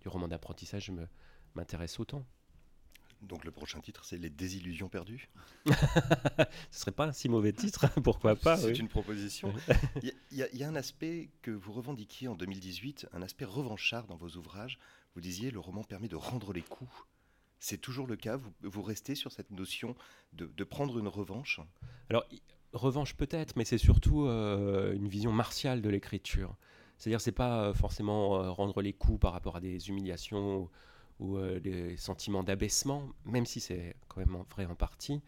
roman 0.06 0.28
d'apprentissage 0.28 0.92
m'intéresse 1.54 2.00
autant. 2.00 2.26
Donc 3.26 3.44
le 3.44 3.52
prochain 3.52 3.80
titre, 3.80 4.06
c'est 4.06 4.18
Les 4.18 4.30
désillusions 4.30 4.90
perdues. 4.90 5.30
Ce 6.72 6.80
serait 6.80 6.92
pas 6.92 7.08
un 7.08 7.12
si 7.12 7.30
mauvais 7.30 7.54
titre, 7.54 7.88
pourquoi 8.02 8.36
pas 8.36 8.58
C'est 8.58 8.78
une 8.78 8.88
proposition. 8.88 9.54
Il 10.02 10.14
y, 10.32 10.64
a 10.64 10.68
un 10.68 10.76
aspect 10.76 11.30
que 11.42 11.52
vous 11.52 11.74
revendiquiez 11.74 12.28
en 12.28 12.36
2018, 12.36 13.08
un 13.14 13.22
aspect 13.22 13.46
revanchard 13.46 14.08
dans 14.08 14.16
vos 14.16 14.30
ouvrages. 14.38 14.80
Vous 15.16 15.22
disiez 15.22 15.52
le 15.52 15.60
roman 15.60 15.84
permet 15.84 16.08
de 16.08 16.16
rendre 16.16 16.54
les 16.54 16.62
coups. 16.62 16.92
C'est 17.60 17.80
toujours 17.80 18.06
le 18.06 18.16
cas? 18.16 18.36
Vous, 18.36 18.52
vous, 18.62 18.84
restez 18.84 19.16
sur 19.16 19.32
cette 19.32 19.50
notion 19.52 19.96
de, 20.34 20.46
de 20.46 20.64
prendre 20.64 21.00
une 21.00 21.08
revanche? 21.08 21.62
Alors, 22.10 22.26
revanche 22.74 23.16
peut-être, 23.16 23.56
mais 23.56 23.66
c'est 23.66 23.78
surtout 23.78 24.26
euh, 24.26 24.94
une 24.94 25.08
vision 25.08 25.32
martiale 25.32 25.82
de 25.82 25.90
l'écriture. 25.90 26.56
C'est-à-dire, 26.98 27.22
c'est 27.22 27.32
pas 27.32 27.64
euh, 27.64 27.74
forcément 27.74 28.36
euh, 28.42 28.52
rendre 28.52 28.82
les 28.82 28.94
coups 28.94 29.20
par 29.20 29.34
rapport 29.34 29.56
à 29.56 29.60
des 29.60 29.90
humiliations 29.90 30.70
ou 31.20 31.38
euh, 31.38 31.60
des 31.60 31.98
sentiments 31.98 32.44
d'abaissement, 32.44 33.10
même 33.26 33.46
si 33.46 33.60
c'est 33.60 33.96
quand 34.08 34.20
même 34.20 34.44
vrai 34.50 34.66
en 34.66 34.76
partie, 34.76 35.22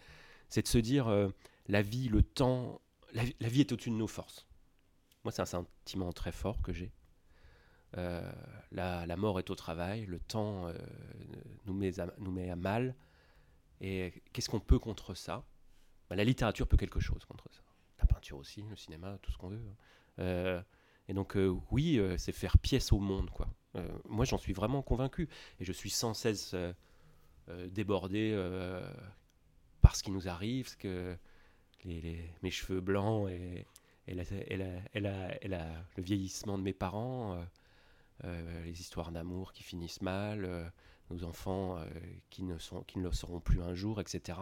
c'est 0.49 0.61
de 0.61 0.67
se 0.67 0.77
dire 0.77 1.07
euh, 1.07 1.29
la 1.67 1.81
vie, 1.81 2.09
le 2.09 2.23
temps, 2.23 2.81
la, 3.13 3.23
vie 3.23 3.61
est 3.61 3.71
au-dessus 3.71 3.89
de 3.89 3.95
nos 3.95 4.07
forces. 4.07 4.47
Moi, 5.23 5.31
c'est 5.31 5.41
un 5.41 5.45
sentiment 5.45 6.11
très 6.13 6.31
fort 6.31 6.61
que 6.61 6.73
j'ai. 6.73 6.91
Euh, 7.97 8.31
la, 8.71 9.17
mort 9.17 9.39
est 9.39 9.49
au 9.49 9.55
travail, 9.55 10.05
le 10.05 10.19
temps 10.19 10.71
nous, 11.65 11.73
met 11.73 11.99
à, 11.99 12.07
nous 12.19 12.31
met 12.31 12.49
à 12.49 12.55
mal. 12.55 12.95
Et 13.79 14.23
qu'est-ce 14.33 14.49
qu'on 14.49 14.59
peut 14.59 14.79
contre 14.79 15.13
ça? 15.13 15.45
Bah, 16.09 16.15
La 16.15 16.23
littérature 16.23 16.67
peut 16.67 16.77
quelque 16.77 16.99
chose 16.99 17.23
contre 17.25 17.49
ça. 17.51 17.61
La 17.99 18.05
peinture 18.05 18.37
aussi, 18.37 18.61
le 18.61 18.75
cinéma, 18.75 19.17
tout 19.21 19.31
ce 19.31 19.37
qu'on 19.37 19.49
veut. 19.49 19.61
Hein. 20.19 20.63
et 21.07 21.13
donc, 21.13 21.37
oui, 21.71 21.99
c'est 22.17 22.31
faire 22.31 22.57
pièce 22.57 22.91
au 22.91 22.99
monde, 22.99 23.29
quoi. 23.31 23.47
Euh, 23.77 23.87
moi, 24.05 24.25
j'en 24.25 24.37
suis 24.37 24.53
vraiment 24.53 24.81
convaincu. 24.81 25.29
Et 25.59 25.65
je 25.65 25.71
suis 25.71 25.89
sans 25.89 26.13
cesse 26.13 26.53
euh, 26.53 26.73
euh, 27.49 27.67
débordé 27.67 28.35
par 29.81 29.95
ce 29.95 30.03
qui 30.03 30.11
nous 30.11 30.27
arrive, 30.27 30.67
ce 30.67 30.77
que 30.77 31.17
mes 31.85 32.51
cheveux 32.51 32.81
blancs 32.81 33.29
et, 33.29 33.65
et, 34.07 34.15
le 34.15 35.81
vieillissement 35.97 36.57
de 36.57 36.63
mes 36.63 36.73
parents, 36.73 37.41
les 38.23 38.81
histoires 38.81 39.11
d'amour 39.11 39.53
qui 39.53 39.63
finissent 39.63 40.01
mal, 40.01 40.73
nos 41.09 41.23
enfants 41.23 41.79
qui, 42.29 42.43
ne 42.43 42.57
sont, 42.57 42.83
qui 42.83 42.99
ne 42.99 43.03
le 43.03 43.13
seront 43.13 43.39
plus 43.39 43.61
un 43.61 43.73
jour, 43.75 44.01
etc. 44.01 44.39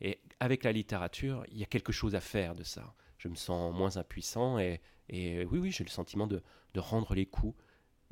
Et 0.00 0.20
avec 0.40 0.64
la 0.64 0.72
littérature, 0.72 1.44
il 1.50 1.58
y 1.58 1.62
a 1.62 1.66
quelque 1.66 1.92
chose 1.92 2.14
à 2.14 2.20
faire 2.20 2.54
de 2.54 2.62
ça. 2.62 2.94
Je 3.18 3.28
me 3.28 3.34
sens 3.34 3.74
moins 3.74 3.96
impuissant 3.98 4.58
et, 4.58 4.80
et 5.08 5.44
oui, 5.44 5.58
oui, 5.58 5.70
j'ai 5.70 5.84
le 5.84 5.90
sentiment 5.90 6.26
de, 6.26 6.42
de, 6.72 6.80
rendre 6.80 7.14
les 7.14 7.26
coups, 7.26 7.56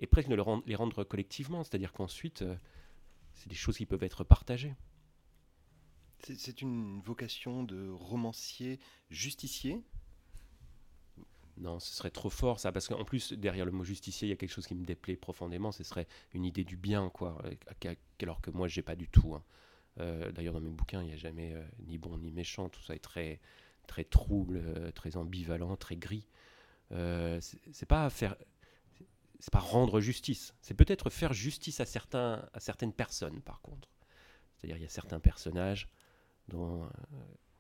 et 0.02 0.06
presque 0.09 0.28
de 0.28 0.35
les 0.66 0.75
rendre 0.75 1.04
collectivement, 1.04 1.62
c'est-à-dire 1.62 1.92
qu'ensuite, 1.92 2.42
euh, 2.42 2.56
c'est 3.35 3.49
des 3.49 3.54
choses 3.54 3.76
qui 3.76 3.87
peuvent 3.87 4.02
être 4.02 4.25
partagées. 4.25 4.75
C'est 6.18 6.61
une 6.61 7.00
vocation 7.00 7.62
de 7.62 7.88
romancier 7.88 8.78
justicier? 9.11 9.80
Non, 11.56 11.78
ce 11.78 11.94
serait 11.94 12.11
trop 12.11 12.30
fort 12.30 12.59
ça, 12.59 12.73
parce 12.73 12.88
qu'en 12.88 13.04
plus, 13.04 13.32
derrière 13.32 13.64
le 13.64 13.71
mot 13.71 13.85
justicier, 13.85 14.26
il 14.26 14.30
y 14.30 14.32
a 14.32 14.37
quelque 14.37 14.52
chose 14.52 14.66
qui 14.66 14.75
me 14.75 14.85
déplaît 14.85 15.16
profondément, 15.16 15.71
ce 15.71 15.85
serait 15.85 16.09
une 16.35 16.44
idée 16.44 16.64
du 16.64 16.76
bien, 16.76 17.09
quoi, 17.11 17.40
euh, 17.44 17.94
alors 18.21 18.40
que 18.40 18.50
moi, 18.50 18.66
j'ai 18.66 18.82
pas 18.82 18.97
du 18.97 19.09
tout. 19.09 19.35
Hein. 19.35 19.42
Euh, 20.00 20.32
d'ailleurs, 20.32 20.54
dans 20.54 20.61
mes 20.61 20.71
bouquins, 20.71 21.02
il 21.02 21.09
n'y 21.09 21.12
a 21.12 21.16
jamais 21.16 21.54
ni 21.87 21.97
bon 21.97 22.18
ni 22.18 22.32
méchant, 22.32 22.68
tout 22.68 22.82
ça 22.82 22.97
est 22.97 22.99
très, 22.99 23.40
très 23.87 24.02
trouble, 24.02 24.92
très 24.94 25.16
ambivalent, 25.16 25.76
très 25.76 25.97
gris. 25.97 26.26
c'est 26.90 27.87
pas 27.87 28.11
faire 28.11 28.35
c'est 29.43 29.53
pas 29.53 29.59
rendre 29.59 30.01
justice, 30.01 30.55
c'est 30.63 30.75
peut-être 30.75 31.11
faire 31.11 31.33
justice 31.33 31.81
à, 31.81 31.85
certains, 31.85 32.49
à 32.53 32.61
certaines 32.61 32.93
personnes, 32.93 33.41
par 33.43 33.61
contre. 33.61 33.89
C'est-à-dire, 34.55 34.77
il 34.77 34.83
y 34.83 34.87
a 34.87 34.89
certains 34.89 35.19
personnages 35.19 35.89
dont. 36.47 36.85
Euh, 36.85 36.89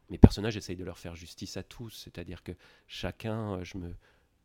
mes 0.08 0.18
personnages 0.18 0.56
essayent 0.56 0.76
de 0.76 0.84
leur 0.84 0.98
faire 0.98 1.16
justice 1.16 1.56
à 1.56 1.64
tous, 1.64 1.90
c'est-à-dire 1.90 2.44
que 2.44 2.52
chacun, 2.86 3.54
euh, 3.54 3.64
je, 3.64 3.78
me, 3.78 3.96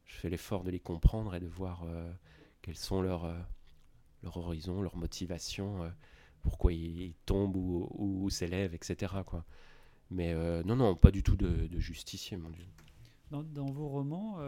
je 0.05 0.15
fais 0.15 0.29
l'effort 0.29 0.63
de 0.63 0.71
les 0.71 0.79
comprendre 0.79 1.35
et 1.35 1.39
de 1.39 1.45
voir 1.45 1.83
euh, 1.83 2.11
quels 2.63 2.75
sont 2.75 3.03
leurs 3.03 3.31
leur 4.23 4.37
horizons, 4.37 4.81
leurs 4.81 4.97
motivations, 4.97 5.93
pourquoi 6.41 6.73
ils, 6.73 7.13
tombent 7.27 7.55
ou, 7.55 8.27
s'élèvent, 8.31 8.73
etc. 8.73 9.13
Mais 10.09 10.33
non, 10.63 10.75
non, 10.75 10.95
pas 10.95 11.11
du 11.11 11.21
tout 11.21 11.35
de, 11.35 11.67
de 11.67 11.79
justicier, 11.79 12.35
mon 12.35 12.49
Dieu. 12.49 12.65
Dans 13.29 13.43
vos 13.43 13.89
romans, 13.89 14.39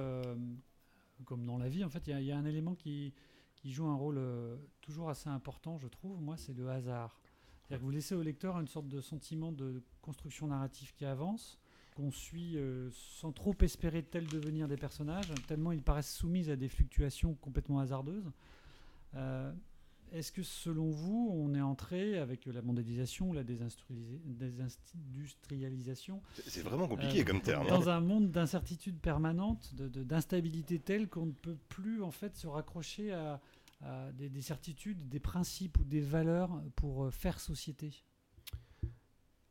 comme 1.26 1.46
dans 1.46 1.58
la 1.58 1.70
vie, 1.70 1.84
en 1.84 1.90
fait, 1.90 2.08
il 2.08 2.22
y, 2.22 2.32
a 2.32 2.38
un 2.38 2.46
élément 2.46 2.76
qui, 2.76 3.14
qui 3.56 3.72
joue 3.72 3.86
un 3.86 3.96
rôle 3.96 4.18
euh, 4.18 4.58
toujours 4.82 5.10
assez 5.10 5.30
important, 5.30 5.78
je 5.78 5.88
trouve, 5.88 6.22
moi, 6.22 6.38
c'est 6.38 6.54
le 6.54 6.70
hasard. 6.70 7.20
C'est-à-dire 7.62 7.80
que 7.80 7.86
vous 7.86 7.92
laissez 7.92 8.16
au 8.16 8.22
lecteur 8.22 8.60
une 8.60 8.68
sorte 8.68 8.88
de 8.88 9.02
sentiment 9.02 9.52
de 9.52 9.84
construction 10.02 10.48
narrative 10.48 10.94
qui 10.96 11.06
avance, 11.06 11.60
qu'on 11.96 12.12
suit 12.12 12.58
euh, 12.58 12.90
sans 12.92 13.32
trop 13.32 13.56
espérer 13.62 14.04
tel 14.04 14.26
devenir 14.28 14.68
des 14.68 14.78
personnages, 14.78 15.32
tellement 15.48 15.72
ils 15.72 15.84
paraissent 15.84 16.14
soumis 16.14 16.50
à 16.50 16.56
des 16.56 16.68
fluctuations 16.68 17.36
complètement 17.36 17.80
hasardeuses. 17.80 18.32
Euh, 19.16 19.52
est-ce 20.14 20.32
que 20.32 20.44
selon 20.44 20.90
vous, 20.90 21.30
on 21.34 21.54
est 21.54 21.62
entré 21.62 22.18
avec 22.18 22.46
la 22.46 22.62
mondialisation, 22.62 23.34
la 23.34 23.44
désindustrialisation 23.44 26.22
C'est 26.48 26.62
vraiment 26.62 26.88
compliqué 26.88 27.20
euh, 27.22 27.26
comme 27.26 27.42
terme. 27.42 27.68
Hein. 27.68 27.70
Dans 27.70 27.90
un 27.90 28.00
monde 28.00 28.32
d'incertitude 28.32 28.98
permanente, 29.00 29.76
d'instabilité 29.76 30.80
telle 30.80 31.10
qu'on 31.10 31.26
ne 31.28 31.32
peut 31.32 31.58
plus 31.70 32.02
en 32.02 32.10
fait 32.12 32.36
se 32.36 32.48
raccrocher 32.48 33.14
à, 33.14 33.40
des, 34.14 34.42
certitudes, 34.42 35.10
des 35.10 35.20
principes 35.20 35.78
ou 35.80 35.84
des 35.84 36.02
valeurs 36.02 36.50
pour 36.76 37.06
euh, 37.06 37.12
faire 37.12 37.40
société? 37.40 38.04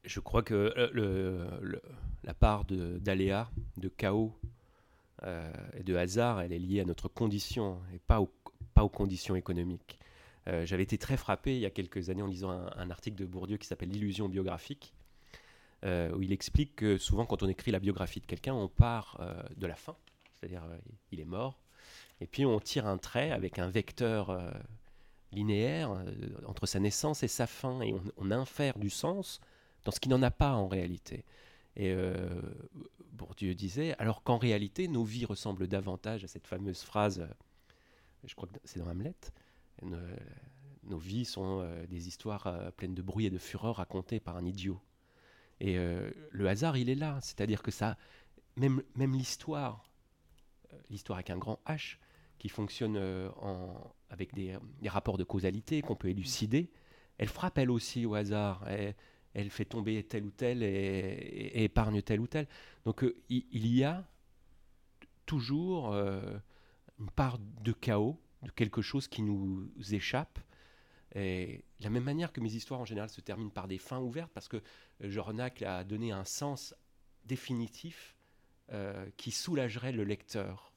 Je 0.04 0.20
crois 0.20 0.42
que 0.42 0.72
euh, 0.76 1.80
la 2.24 2.34
part 2.34 2.64
d'aléa, 2.64 3.50
de, 3.76 3.88
chaos 3.88 4.34
et 5.76 5.82
de 5.82 5.96
hasard, 5.96 6.40
elle 6.40 6.52
est 6.52 6.58
liée 6.58 6.80
à 6.80 6.84
notre 6.84 7.08
condition 7.08 7.78
et 7.92 7.98
pas 7.98 8.20
aux 8.20 8.88
conditions 8.88 9.34
économiques. 9.34 9.98
Euh, 10.48 10.64
j'avais 10.64 10.82
été 10.82 10.96
très 10.98 11.16
frappé 11.16 11.54
il 11.54 11.60
y 11.60 11.66
a 11.66 11.70
quelques 11.70 12.10
années 12.10 12.22
en 12.22 12.26
lisant 12.26 12.50
un, 12.50 12.90
article 12.90 13.16
de 13.16 13.26
Bourdieu 13.26 13.58
qui 13.58 13.66
s'appelle 13.66 13.90
L'illusion 13.90 14.28
biographique, 14.28 14.94
euh, 15.84 16.10
où 16.14 16.22
il 16.22 16.32
explique 16.32 16.76
que 16.76 16.96
souvent 16.96 17.26
quand 17.26 17.42
on 17.42 17.48
écrit 17.48 17.70
la 17.70 17.80
biographie 17.80 18.20
de 18.20 18.26
quelqu'un, 18.26 18.54
on 18.54 18.68
part 18.68 19.18
euh, 19.20 19.42
de 19.56 19.66
la 19.66 19.76
fin, 19.76 19.96
c'est-à-dire 20.32 20.62
il 21.12 21.20
est 21.20 21.26
mort, 21.26 21.60
et 22.20 22.26
puis 22.26 22.46
on 22.46 22.58
tire 22.60 22.86
un 22.86 22.98
trait 22.98 23.30
avec 23.30 23.58
un 23.58 23.68
vecteur 23.68 24.40
linéaire 25.32 26.04
entre 26.46 26.66
sa 26.66 26.80
naissance 26.80 27.22
et 27.22 27.28
sa 27.28 27.46
fin, 27.46 27.80
et 27.82 27.92
on, 27.92 28.02
on 28.16 28.30
infère 28.30 28.78
du 28.78 28.90
sens 28.90 29.40
dans 29.84 29.92
ce 29.92 30.00
qui 30.00 30.08
n'en 30.08 30.22
a 30.22 30.30
pas 30.30 30.52
en 30.52 30.66
réalité. 30.66 31.24
Et 31.76 31.94
Bourdieu 33.12 33.54
disait, 33.54 33.94
alors 33.98 34.22
qu'en 34.22 34.38
réalité, 34.38 34.88
nos 34.88 35.04
vies 35.04 35.26
ressemblent 35.26 35.68
davantage 35.68 36.24
à 36.24 36.28
cette 36.28 36.46
fameuse 36.46 36.82
phrase, 36.82 37.28
je 38.24 38.34
crois 38.34 38.48
que 38.48 38.54
c'est 38.64 38.80
dans 38.80 38.88
Hamlet, 38.88 39.14
nos 39.82 40.98
vies 40.98 41.24
sont 41.24 41.68
des 41.88 42.08
histoires 42.08 42.72
pleines 42.76 42.94
de 42.94 43.02
bruit 43.02 43.26
et 43.26 43.30
de 43.30 43.38
fureur 43.38 43.76
racontées 43.76 44.20
par 44.20 44.36
un 44.36 44.44
idiot. 44.44 44.80
Et 45.60 45.76
le 45.76 46.48
hasard, 46.48 46.76
il 46.76 46.88
est 46.88 46.94
là, 46.94 47.18
c'est-à-dire 47.20 47.62
que 47.62 47.70
ça, 47.70 47.96
même, 48.56 48.82
même 48.94 49.12
l'histoire, 49.12 49.84
l'histoire 50.90 51.18
avec 51.18 51.30
un 51.30 51.38
grand 51.38 51.60
H, 51.66 51.98
qui 52.38 52.48
fonctionne 52.48 52.96
en, 53.40 53.92
avec 54.10 54.34
des, 54.34 54.56
rapports 54.86 55.18
de 55.18 55.24
causalité 55.24 55.82
qu'on 55.82 55.96
peut 55.96 56.08
élucider, 56.08 56.70
elle 57.18 57.28
frappe 57.28 57.58
elle 57.58 57.70
aussi 57.70 58.06
au 58.06 58.14
hasard. 58.14 58.66
Elle, 59.34 59.50
fait 59.50 59.64
tomber 59.64 60.02
tel 60.02 60.24
ou 60.24 60.30
tel 60.30 60.62
et, 60.62 61.64
épargne 61.64 62.02
tel 62.02 62.20
ou 62.20 62.26
tel. 62.26 62.48
Donc 62.84 63.04
euh, 63.04 63.14
il, 63.28 63.66
y 63.66 63.84
a 63.84 64.04
toujours 65.26 65.92
euh, 65.92 66.38
une 66.98 67.10
part 67.10 67.38
de 67.38 67.72
chaos, 67.72 68.18
de 68.42 68.50
quelque 68.50 68.82
chose 68.82 69.08
qui 69.08 69.22
nous 69.22 69.70
échappe. 69.90 70.38
Et 71.14 71.64
de 71.80 71.84
la 71.84 71.90
même 71.90 72.04
manière 72.04 72.32
que 72.32 72.40
mes 72.40 72.52
histoires 72.52 72.80
en 72.80 72.84
général 72.84 73.08
se 73.08 73.20
terminent 73.20 73.50
par 73.50 73.66
des 73.66 73.78
fins 73.78 74.00
ouvertes, 74.00 74.30
parce 74.34 74.48
que 74.48 74.58
euh, 75.02 75.10
Jornac 75.10 75.62
a 75.62 75.82
donné 75.84 76.12
un 76.12 76.24
sens 76.24 76.74
définitif 77.24 78.14
qui 79.16 79.30
soulagerait 79.30 79.92
le 79.92 80.04
lecteur 80.04 80.74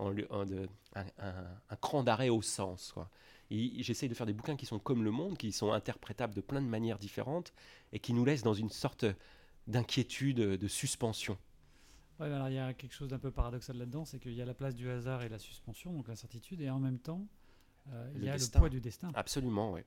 un, 0.00 1.76
cran 1.80 2.02
d'arrêt 2.02 2.28
au 2.28 2.42
sens. 2.42 2.94
J'essaye 3.50 4.08
de 4.08 4.14
faire 4.14 4.26
des 4.26 4.32
bouquins 4.32 4.56
qui 4.56 4.66
sont 4.66 4.78
comme 4.78 5.02
le 5.02 5.10
monde, 5.10 5.36
qui 5.36 5.52
sont 5.52 5.72
interprétables 5.72 6.34
de 6.34 6.40
plein 6.40 6.62
de 6.62 6.66
manières 6.66 6.98
différentes 6.98 7.52
et 7.92 7.98
qui 7.98 8.12
nous 8.12 8.24
laissent 8.24 8.42
dans 8.42 8.54
une 8.54 8.70
sorte 8.70 9.04
d'inquiétude, 9.66 10.38
de 10.38 10.68
suspension. 10.68 11.36
Il 12.26 12.54
y 12.54 12.58
a 12.58 12.74
quelque 12.74 12.92
chose 12.92 13.08
d'un 13.08 13.18
peu 13.18 13.30
paradoxal 13.30 13.76
là-dedans, 13.76 14.04
c'est 14.04 14.18
qu'il 14.18 14.34
y 14.34 14.42
a 14.42 14.44
la 14.44 14.54
place 14.54 14.74
du 14.74 14.88
hasard 14.90 15.22
et 15.22 15.28
la 15.28 15.38
suspension, 15.38 15.92
donc 15.92 16.08
l'incertitude, 16.08 16.60
et 16.60 16.70
en 16.70 16.78
même 16.78 16.98
temps, 16.98 17.26
euh, 17.92 18.12
il 18.14 18.24
y 18.24 18.28
a 18.28 18.36
le 18.36 18.58
poids 18.58 18.68
du 18.68 18.80
destin. 18.80 19.10
Absolument, 19.14 19.72
oui. 19.72 19.80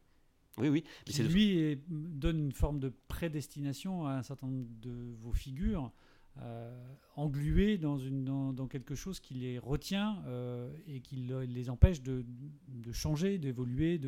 Oui, 0.58 0.70
oui. 0.70 0.84
Qui, 1.06 1.24
lui, 1.24 1.82
donne 1.88 2.40
une 2.40 2.52
forme 2.52 2.80
de 2.80 2.94
prédestination 3.08 4.06
à 4.06 4.14
un 4.14 4.24
certain 4.24 4.48
nombre 4.48 4.68
de 4.82 5.16
vos 5.20 5.34
figures 5.34 5.92
euh, 6.42 6.72
englués 7.16 7.80
dans, 7.80 7.98
une, 7.98 8.24
dans, 8.24 8.68
quelque 8.68 8.94
chose 8.94 9.20
qui 9.20 9.34
les 9.34 9.58
retient 9.58 10.24
euh, 10.28 10.72
et 10.88 11.02
qui 11.02 11.16
les 11.16 11.70
empêche 11.72 12.04
de, 12.04 12.24
de 12.68 12.92
changer, 12.92 13.40
d'évoluer, 13.40 14.00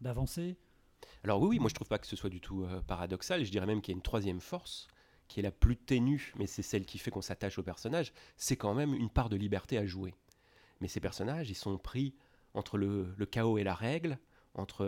d'avancer. 0.00 0.56
De, 1.02 1.08
Alors 1.22 1.40
oui, 1.40 1.50
oui, 1.50 1.58
moi 1.60 1.68
je 1.68 1.74
trouve 1.74 1.88
pas 1.88 1.98
que 1.98 2.06
ce 2.06 2.16
soit 2.16 2.30
du 2.30 2.40
tout 2.40 2.66
paradoxal. 2.88 3.44
Je 3.44 3.50
dirais 3.52 3.66
même 3.66 3.80
qu'il 3.80 3.92
y 3.92 3.94
a 3.94 3.98
une 3.98 4.02
troisième 4.02 4.40
force 4.40 4.88
qui 5.30 5.38
est 5.38 5.44
la 5.44 5.52
plus 5.52 5.76
ténue, 5.76 6.32
mais 6.36 6.48
c'est 6.48 6.62
celle 6.62 6.84
qui 6.84 6.98
fait 6.98 7.12
qu'on 7.12 7.22
s'attache 7.22 7.56
au 7.56 7.62
personnage. 7.62 8.12
C'est 8.36 8.56
quand 8.56 8.74
même 8.74 8.94
une 8.94 9.08
part 9.08 9.28
de 9.28 9.36
liberté 9.36 9.78
à 9.78 9.86
jouer. 9.86 10.12
Mais 10.80 10.88
ces 10.88 10.98
personnages, 10.98 11.48
ils 11.50 11.54
sont 11.54 11.78
pris 11.78 12.16
entre 12.52 12.76
le, 12.76 13.14
chaos 13.30 13.56
et 13.56 13.62
la 13.62 13.74
règle, 13.74 14.18
entre 14.54 14.84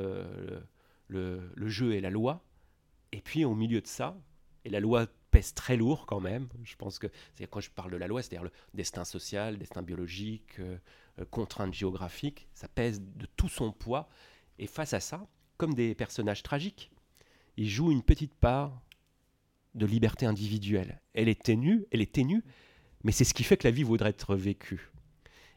le, 1.07 1.53
le, 1.55 1.69
jeu 1.69 1.95
et 1.95 2.01
la 2.01 2.11
loi, 2.11 2.45
et 3.13 3.21
puis 3.21 3.45
au 3.45 3.55
milieu 3.55 3.81
de 3.81 3.87
ça, 3.87 4.19
et 4.65 4.71
la 4.71 4.81
loi 4.81 5.07
pèse 5.31 5.55
très 5.55 5.77
lourd 5.77 6.07
quand 6.07 6.19
même. 6.19 6.49
Je 6.65 6.75
pense 6.75 6.99
que 6.99 7.07
c'est 7.35 7.47
quand 7.47 7.61
je 7.61 7.71
parle 7.71 7.93
de 7.93 7.97
la 7.97 8.09
loi, 8.09 8.21
c'est-à-dire 8.21 8.43
le 8.43 8.53
destin 8.75 9.05
social, 9.05 9.59
destin 9.59 9.83
biologique, 9.83 10.59
euh, 10.59 10.77
euh, 11.21 11.25
contraintes 11.25 11.73
géographiques, 11.73 12.49
ça 12.53 12.67
pèse 12.67 13.01
de 13.01 13.27
tout 13.37 13.49
son 13.49 13.71
poids. 13.71 14.09
Et 14.59 14.67
face 14.67 14.93
à 14.93 14.99
ça, 14.99 15.25
comme 15.57 15.75
des 15.75 15.95
personnages 15.95 16.43
tragiques, 16.43 16.91
ils 17.57 17.69
jouent 17.69 17.93
une 17.93 18.03
petite 18.03 18.35
part 18.35 18.83
de 19.75 19.87
liberté 19.87 20.26
individuelle. 20.26 21.00
Elle 21.14 21.29
est 21.29 21.43
ténue, 21.43 21.87
elle 21.91 22.00
est 22.00 22.12
ténue, 22.12 22.45
mais 23.05 23.12
c'est 23.12 23.25
ce 23.25 23.35
qui 23.35 23.45
fait 23.45 23.57
que 23.57 23.67
la 23.67 23.71
vie 23.71 23.83
vaudrait 23.83 24.11
être 24.11 24.37
vécue. 24.37 24.91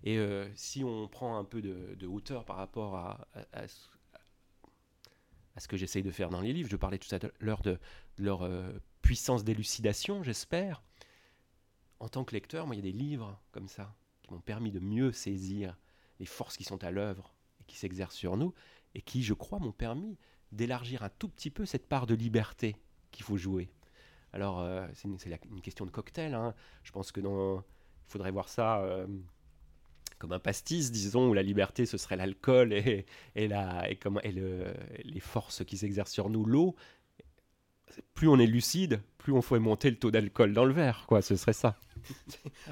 Et 0.04 0.18
euh, 0.18 0.50
si 0.56 0.84
on 0.84 1.08
prend 1.08 1.38
un 1.38 1.44
peu 1.44 1.62
de, 1.62 2.08
hauteur 2.08 2.46
par 2.46 2.58
rapport 2.58 2.96
à, 2.96 3.28
ce 5.58 5.68
que 5.68 5.78
j'essaye 5.78 6.04
de 6.04 6.12
faire 6.12 6.30
dans 6.30 6.42
les 6.42 6.54
livres, 6.54 6.70
je 6.70 6.76
parlais 6.76 7.00
tout 7.00 7.14
à 7.16 7.20
l'heure 7.40 7.62
de, 7.62 7.80
leur 8.18 8.48
puissance 9.02 9.44
d'élucidation, 9.44 10.24
j'espère. 10.24 10.82
En 12.00 12.10
tant 12.10 12.24
que 12.24 12.34
lecteur, 12.34 12.66
moi, 12.68 12.76
il 12.76 12.80
y 12.80 12.88
a 12.88 12.92
des 12.92 12.98
livres 12.98 13.40
comme 13.52 13.68
ça 13.68 13.96
qui 14.22 14.34
m'ont 14.34 14.42
permis 14.42 14.72
de 14.72 14.80
mieux 14.80 15.12
saisir 15.12 15.78
les 16.20 16.26
forces 16.26 16.58
qui 16.58 16.64
sont 16.64 16.84
à 16.84 16.92
l'œuvre 16.92 17.36
et 17.60 17.64
qui 17.66 17.78
s'exercent 17.78 18.16
sur 18.16 18.38
nous, 18.38 18.54
et 18.96 19.02
qui, 19.02 19.24
je 19.24 19.34
crois, 19.34 19.60
m'ont 19.60 19.72
permis 19.72 20.18
d'élargir 20.52 21.04
un 21.04 21.10
tout 21.10 21.28
petit 21.28 21.52
peu 21.52 21.66
cette 21.66 21.88
part 21.88 22.08
de 22.08 22.16
liberté 22.16 22.76
qu'il 23.12 23.24
faut 23.24 23.38
jouer. 23.38 23.70
Alors, 24.36 24.60
euh, 24.60 24.86
c'est 24.94 25.08
une, 25.08 25.62
question 25.62 25.86
de 25.86 25.92
cocktail. 25.92 26.34
Hein. 26.34 26.54
Je 26.84 26.92
pense 26.92 27.14
que 27.14 27.22
dans, 27.22 27.60
il 27.60 28.12
faudrait 28.12 28.32
voir 28.32 28.50
ça 28.50 28.82
euh, 28.82 29.08
comme 30.20 30.34
un 30.34 30.40
pastis, 30.40 30.92
disons, 30.92 31.30
où 31.30 31.34
la 31.34 31.42
liberté, 31.42 31.86
ce 31.86 31.98
serait 31.98 32.18
l'alcool 32.18 32.74
et, 32.74 33.06
et, 33.36 33.48
la, 33.48 33.90
et, 33.90 33.96
comment, 33.96 34.20
et 34.22 34.34
le, 34.34 34.74
les 35.06 35.22
forces 35.22 35.64
qui 35.64 35.78
s'exercent 35.78 36.12
sur 36.12 36.30
nous, 36.30 36.44
l'eau 36.44 36.76
plus 38.14 38.28
on 38.28 38.40
est 38.40 38.46
lucide, 38.46 39.02
plus 39.18 39.32
on 39.32 39.42
ferait 39.42 39.60
monter 39.60 39.90
le 39.90 39.98
taux 39.98 40.12
d'alcool 40.12 40.54
dans 40.54 40.66
le 40.66 40.74
verre, 40.74 41.06
quoi. 41.08 41.22
Ce 41.22 41.38
serait 41.38 41.54
ça. 41.54 41.78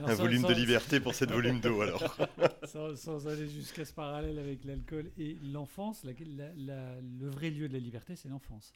un 0.03 0.13
volume 0.15 0.43
de 0.43 0.53
liberté 0.53 0.99
pour 0.99 1.13
cette 1.15 1.31
volume 1.31 1.61
d'eau, 1.61 1.81
alors. 1.81 2.17
sans, 2.65 3.27
aller 3.27 3.47
jusqu'à 3.47 3.85
ce 3.85 3.93
parallèle 3.93 4.37
avec 4.37 4.65
l'alcool 4.65 5.11
et 5.17 5.37
l'enfance, 5.41 6.03
le 6.03 7.29
vrai 7.29 7.49
lieu 7.51 7.67
de 7.67 7.73
la 7.73 7.79
liberté, 7.79 8.15
c'est 8.15 8.29
l'enfance. 8.29 8.73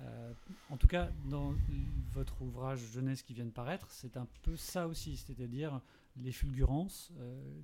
Euh, 0.00 0.32
en 0.70 0.76
tout 0.76 0.86
cas, 0.86 1.10
dans 1.28 1.54
votre 2.12 2.40
ouvrage 2.42 2.80
jeunesse 2.92 3.22
qui 3.22 3.34
vient 3.34 3.44
de 3.44 3.50
paraître, 3.50 3.90
c'est 3.90 4.16
un 4.16 4.26
peu 4.42 4.56
ça 4.56 4.86
aussi, 4.86 5.16
c'est-à-dire 5.16 5.80
les 6.22 6.32
fulgurances 6.32 7.10
euh, 7.18 7.60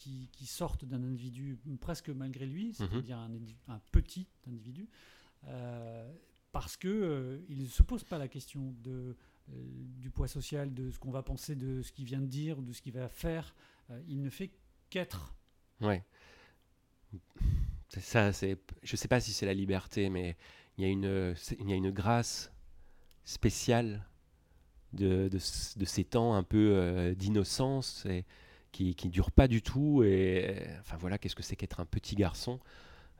qui, 0.00 0.46
sortent 0.46 0.84
d'un 0.84 1.02
individu 1.02 1.58
presque 1.80 2.08
malgré 2.08 2.46
lui, 2.46 2.68
mhm. 2.68 2.74
c'est-à-dire 2.74 3.18
un, 3.18 3.80
petit 3.92 4.26
individu, 4.46 4.88
euh, 5.46 6.10
parce 6.52 6.76
qu'il 6.76 6.90
euh, 6.90 7.38
ne 7.48 7.66
se 7.66 7.82
pose 7.82 8.02
pas 8.04 8.18
la 8.18 8.28
question 8.28 8.74
de, 8.82 9.14
du 9.48 10.10
poids 10.10 10.28
social, 10.28 10.72
de 10.72 10.90
ce 10.90 10.98
qu'on 10.98 11.10
va 11.10 11.22
penser 11.22 11.54
de 11.54 11.82
ce 11.82 11.92
qu'il 11.92 12.06
vient 12.06 12.20
de 12.20 12.26
dire, 12.26 12.62
de 12.62 12.72
ce 12.72 12.82
qu'il 12.82 12.92
va 12.92 13.08
faire. 13.08 13.54
Il 14.06 14.20
ne 14.20 14.28
fait 14.28 14.50
qu'être. 14.90 15.34
Ouais. 15.80 16.04
Ça, 17.88 18.32
c'est. 18.34 18.58
Je 18.82 18.96
sais 18.96 19.08
pas 19.08 19.18
si 19.18 19.32
c'est 19.32 19.46
la 19.46 19.54
liberté, 19.54 20.10
mais 20.10 20.36
il 20.78 20.84
y 20.84 20.86
a 20.86 20.90
une, 20.90 21.34
il 21.58 21.68
y 21.68 21.72
a 21.72 21.76
une 21.76 21.90
grâce 21.90 22.52
spéciale 23.24 24.06
de, 24.94 25.28
de, 25.28 25.38
ces 25.38 26.04
temps 26.04 26.34
un 26.34 26.42
peu 26.42 27.14
d'innocence 27.18 28.06
et 28.06 28.24
qui, 28.72 28.94
qui 28.94 29.10
dure 29.10 29.30
pas 29.30 29.48
du 29.48 29.60
tout. 29.60 30.02
Et 30.02 30.66
enfin 30.80 30.96
voilà, 30.98 31.18
qu'est-ce 31.18 31.36
que 31.36 31.42
c'est 31.42 31.56
qu'être 31.56 31.80
un 31.80 31.84
petit 31.84 32.14
garçon 32.14 32.58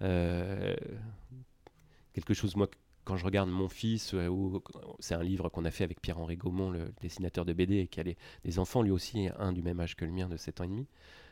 Quelque 0.00 0.78
chose 2.32 2.56
moi 2.56 2.70
quand 3.08 3.16
je 3.16 3.24
regarde 3.24 3.48
mon 3.48 3.70
fils, 3.70 4.12
euh, 4.12 4.28
c'est 4.98 5.14
un 5.14 5.22
livre 5.22 5.48
qu'on 5.48 5.64
a 5.64 5.70
fait 5.70 5.82
avec 5.82 6.02
Pierre-Henri 6.02 6.36
Gaumont, 6.36 6.70
le 6.70 6.92
dessinateur 7.00 7.46
de 7.46 7.54
BD, 7.54 7.78
et 7.78 7.86
qui 7.86 8.00
a 8.00 8.04
des 8.04 8.58
enfants, 8.58 8.82
lui 8.82 8.90
aussi, 8.90 9.30
un 9.38 9.54
du 9.54 9.62
même 9.62 9.80
âge 9.80 9.96
que 9.96 10.04
le 10.04 10.12
mien, 10.12 10.28
de 10.28 10.36
7 10.36 10.60
ans 10.60 10.64
et 10.64 10.68
demi. 10.68 10.86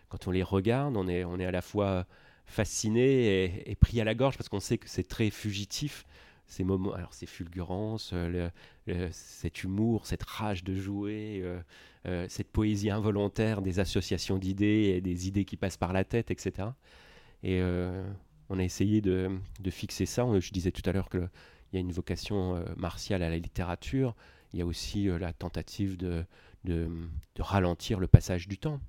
Quand 0.09 0.27
on 0.27 0.31
les 0.31 0.43
regarde, 0.43 0.97
on 0.97 1.07
est, 1.07 1.23
on 1.25 1.39
est 1.39 1.45
à 1.45 1.51
la 1.51 1.61
fois 1.61 2.07
fasciné 2.47 3.71
et, 3.71 3.75
pris 3.75 4.01
à 4.01 4.05
la 4.05 4.15
gorge 4.15 4.37
parce 4.37 4.49
qu'on 4.49 4.61
sait 4.61 4.79
que 4.79 4.89
c'est 4.89 5.07
très 5.07 5.31
fugitif. 5.31 6.05
Ces 6.49 6.63
moments, 6.63 6.93
alors 6.93 7.13
ces 7.13 7.27
fulgurances, 7.27 8.13
euh, 8.13 8.51
cet 9.11 9.65
humour, 9.65 10.07
cette 10.07 10.23
rage 10.23 10.63
de 10.63 10.77
jouer, 10.77 11.43
euh, 12.07 12.27
cette 12.29 12.53
poésie 12.53 12.91
involontaire 12.91 13.63
des 13.63 13.81
associations 13.81 14.39
d'idées 14.39 14.95
et 14.97 15.01
des 15.01 15.27
idées 15.27 15.45
qui 15.45 15.57
passent 15.57 15.77
par 15.77 15.93
la 15.93 16.05
tête, 16.05 16.31
etc. 16.31 16.69
Et 17.43 17.61
on 18.49 18.59
a 18.61 18.63
essayé 18.63 19.01
de, 19.01 19.41
fixer 19.71 20.07
ça. 20.07 20.25
Je 20.39 20.53
disais 20.53 20.71
tout 20.71 20.89
à 20.89 20.93
l'heure 20.93 21.09
que 21.09 21.29
il 21.73 21.77
y 21.77 21.79
a 21.79 21.81
une 21.81 21.93
vocation 21.93 22.57
euh, 22.57 22.65
martiale 22.77 23.23
à 23.23 23.31
la 23.31 23.39
littérature, 23.39 24.15
il 24.53 24.59
y 24.59 24.63
a 24.63 24.67
aussi 24.67 25.09
euh, 25.09 25.19
la 25.19 25.33
tentative 25.33 25.97
de, 25.97 26.25
ralentir 27.39 28.01
le 28.01 28.07
passage 28.07 28.49
du 28.49 28.59
temps. 28.59 28.81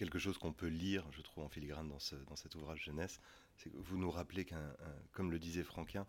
C'est 0.00 0.06
quelque 0.06 0.18
chose 0.18 0.38
qu'on 0.38 0.54
peut 0.54 0.68
lire, 0.68 1.04
je 1.12 1.20
trouve, 1.20 1.44
en 1.44 1.50
filigrane 1.50 1.86
dans, 1.86 1.98
ce, 1.98 2.14
dans 2.14 2.34
cet 2.34 2.54
ouvrage 2.54 2.82
jeunesse. 2.82 3.20
Que 3.62 3.68
vous 3.74 3.98
nous 3.98 4.10
rappelez 4.10 4.46
qu'un, 4.46 4.72
comme 5.12 5.30
le 5.30 5.38
disait 5.38 5.62
Franquin, 5.62 6.06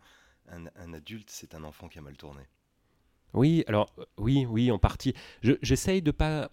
un, 0.48 0.94
adulte, 0.94 1.28
c'est 1.28 1.54
un 1.54 1.62
enfant 1.62 1.90
qui 1.90 1.98
a 1.98 2.00
mal 2.00 2.16
tourné. 2.16 2.40
Oui, 3.34 3.64
alors 3.66 3.92
euh, 3.98 4.06
oui, 4.16 4.46
oui, 4.46 4.70
en 4.70 4.78
partie. 4.78 5.12
j'essaye 5.42 6.00
de 6.00 6.10
pas. 6.10 6.50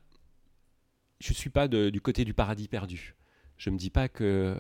Je 1.21 1.31
suis 1.31 1.49
pas 1.49 1.69
du 1.69 2.01
côté 2.01 2.25
du 2.25 2.33
paradis 2.33 2.67
perdu. 2.67 3.15
Je 3.55 3.69
me 3.69 3.77
dis 3.77 3.89
pas 3.89 4.09
que 4.09 4.57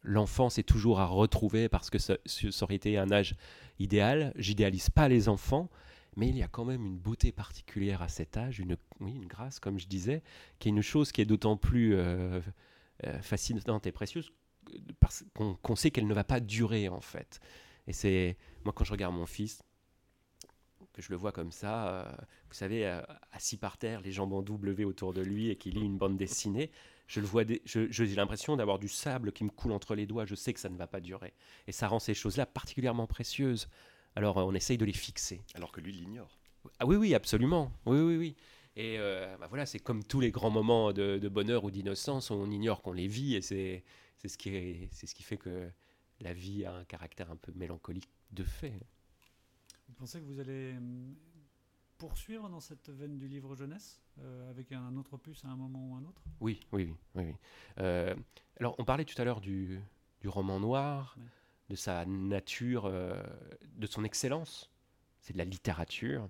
l'enfance 0.00 0.56
est 0.56 0.62
toujours 0.62 1.00
à 1.00 1.04
retrouver 1.04 1.68
parce 1.68 1.90
que 1.90 1.98
ça, 1.98 2.16
aurait 2.62 2.76
été 2.76 2.96
un 2.96 3.12
âge 3.12 3.36
idéal. 3.78 4.32
J'idéalise 4.36 4.88
pas 4.88 5.06
les 5.06 5.28
enfants, 5.28 5.68
mais 6.16 6.30
il 6.30 6.38
y 6.38 6.42
a 6.42 6.48
quand 6.48 6.64
même 6.64 6.86
une 6.86 6.98
beauté 6.98 7.30
particulière 7.30 8.00
à 8.00 8.08
cet 8.08 8.38
âge, 8.38 8.58
une, 8.58 8.78
oui, 9.02 9.14
une 9.14 9.26
grâce, 9.26 9.58
comme 9.58 9.78
je 9.78 9.86
disais, 9.86 10.22
qui 10.58 10.68
est 10.68 10.72
une 10.72 10.82
chose 10.82 11.12
qui 11.12 11.20
est 11.20 11.26
d'autant 11.26 11.56
plus 11.56 11.94
euh, 11.94 12.40
euh, 13.04 13.22
fascinante 13.22 13.86
et 13.86 13.92
précieuse 13.92 14.32
parce 15.00 15.24
qu'on 15.34 15.76
sait 15.76 15.90
qu'elle 15.90 16.06
ne 16.06 16.14
va 16.14 16.24
pas 16.24 16.40
durer 16.40 16.88
en 16.88 17.00
fait. 17.00 17.40
Et 17.86 17.92
c'est 17.92 18.36
moi 18.64 18.72
quand 18.72 18.84
je 18.84 18.92
regarde 18.92 19.14
mon 19.14 19.26
fils, 19.26 19.62
que 20.92 21.02
je 21.02 21.10
le 21.10 21.16
vois 21.16 21.32
comme 21.32 21.52
ça, 21.52 21.88
euh, 21.88 22.12
vous 22.48 22.54
savez, 22.54 22.86
euh, 22.86 23.00
assis 23.32 23.56
par 23.56 23.78
terre, 23.78 24.02
les 24.02 24.12
jambes 24.12 24.32
en 24.34 24.42
W 24.42 24.84
autour 24.84 25.14
de 25.14 25.22
lui 25.22 25.48
et 25.48 25.56
qu'il 25.56 25.74
lit 25.74 25.84
une 25.84 25.96
bande 25.96 26.16
dessinée. 26.16 26.70
Je 27.06 27.20
le 27.20 27.26
vois, 27.26 27.44
j'ai 27.64 28.06
l'impression 28.14 28.56
d'avoir 28.56 28.78
du 28.78 28.88
sable 28.88 29.32
qui 29.32 29.44
me 29.44 29.50
coule 29.50 29.72
entre 29.72 29.94
les 29.94 30.06
doigts. 30.06 30.24
Je 30.24 30.34
sais 30.34 30.52
que 30.52 30.60
ça 30.60 30.68
ne 30.68 30.76
va 30.76 30.86
pas 30.86 31.00
durer. 31.00 31.34
Et 31.66 31.72
ça 31.72 31.88
rend 31.88 31.98
ces 31.98 32.14
choses-là 32.14 32.46
particulièrement 32.46 33.06
précieuses. 33.06 33.68
Alors 34.16 34.36
on 34.36 34.54
essaye 34.54 34.78
de 34.78 34.84
les 34.84 34.92
fixer. 34.92 35.40
Alors 35.54 35.72
que 35.72 35.80
lui 35.80 35.92
l'ignore. 35.92 36.38
Ah 36.78 36.86
oui, 36.86 36.96
oui, 36.96 37.14
absolument. 37.14 37.72
Oui, 37.86 37.98
oui, 37.98 38.16
oui. 38.16 38.36
Et 38.76 38.98
euh, 38.98 39.36
bah 39.38 39.46
voilà, 39.48 39.66
c'est 39.66 39.78
comme 39.78 40.02
tous 40.04 40.20
les 40.20 40.30
grands 40.30 40.50
moments 40.50 40.92
de, 40.92 41.18
de 41.18 41.28
bonheur 41.28 41.64
ou 41.64 41.70
d'innocence, 41.70 42.30
on 42.30 42.50
ignore 42.50 42.82
qu'on 42.82 42.92
les 42.92 43.06
vit 43.08 43.34
et 43.34 43.42
c'est 43.42 43.84
c'est 44.18 44.28
ce, 44.28 44.38
qui 44.38 44.50
est- 44.50 44.88
c'est 44.92 45.06
ce 45.08 45.14
qui 45.14 45.22
fait 45.24 45.36
que 45.36 45.68
la 46.20 46.32
vie 46.32 46.64
a 46.64 46.72
un 46.74 46.84
caractère 46.84 47.30
un 47.30 47.36
peu 47.36 47.52
mélancolique 47.54 48.08
de 48.30 48.44
fait. 48.44 48.80
Vous 49.88 49.94
pensez 49.94 50.20
que 50.20 50.24
vous 50.26 50.40
allez 50.40 50.74
hum, 50.76 51.14
poursuivre 51.98 52.48
dans 52.48 52.60
cette 52.60 52.90
veine 52.90 53.18
du 53.18 53.28
livre 53.28 53.54
jeunesse 53.56 54.00
euh, 54.18 54.50
avec 54.50 54.72
un 54.72 54.96
autre 54.96 55.14
opus 55.14 55.44
à 55.44 55.48
un 55.48 55.56
moment 55.56 55.90
ou 55.90 55.94
un 55.96 56.04
autre? 56.04 56.22
Oui, 56.40 56.60
oui, 56.72 56.84
oui. 56.84 56.96
oui, 57.14 57.24
oui. 57.24 57.34
Euh, 57.78 58.14
alors, 58.58 58.74
on 58.78 58.84
parlait 58.84 59.04
tout 59.04 59.20
à 59.20 59.24
l'heure 59.24 59.40
du, 59.40 59.80
du 60.20 60.28
roman 60.28 60.60
noir, 60.60 61.18
Ouais. 61.18 61.28
de 61.70 61.76
sa 61.76 62.04
nature, 62.06 62.86
euh, 62.86 63.22
de 63.76 63.86
son 63.86 64.04
excellence. 64.04 64.70
C'est 65.20 65.32
de 65.34 65.38
la 65.38 65.44
littérature. 65.44 66.28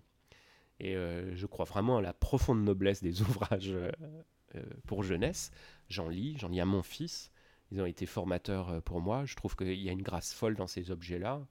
Et 0.80 0.96
euh, 0.96 1.34
je 1.34 1.46
crois 1.46 1.64
vraiment 1.64 1.98
à 1.98 2.00
la 2.00 2.12
profonde 2.12 2.64
noblesse 2.64 3.02
des 3.02 3.22
ouvrages 3.22 3.70
euh, 3.70 3.90
euh, 4.56 4.62
pour 4.86 5.02
jeunesse. 5.02 5.50
J'en 5.88 6.08
lis, 6.08 6.36
j'en 6.38 6.48
lis 6.48 6.60
à 6.60 6.64
mon 6.64 6.82
fils. 6.82 7.30
Ils 7.70 7.80
ont 7.80 7.86
été 7.86 8.04
formateurs 8.04 8.82
pour 8.82 9.00
moi. 9.00 9.24
Je 9.24 9.34
trouve 9.34 9.56
qu'il 9.56 9.80
y 9.80 9.88
a 9.88 9.92
une 9.92 10.02
grâce 10.02 10.34
folle 10.34 10.56
dans 10.56 10.66
ces 10.66 10.90
objets-là. 10.90 11.46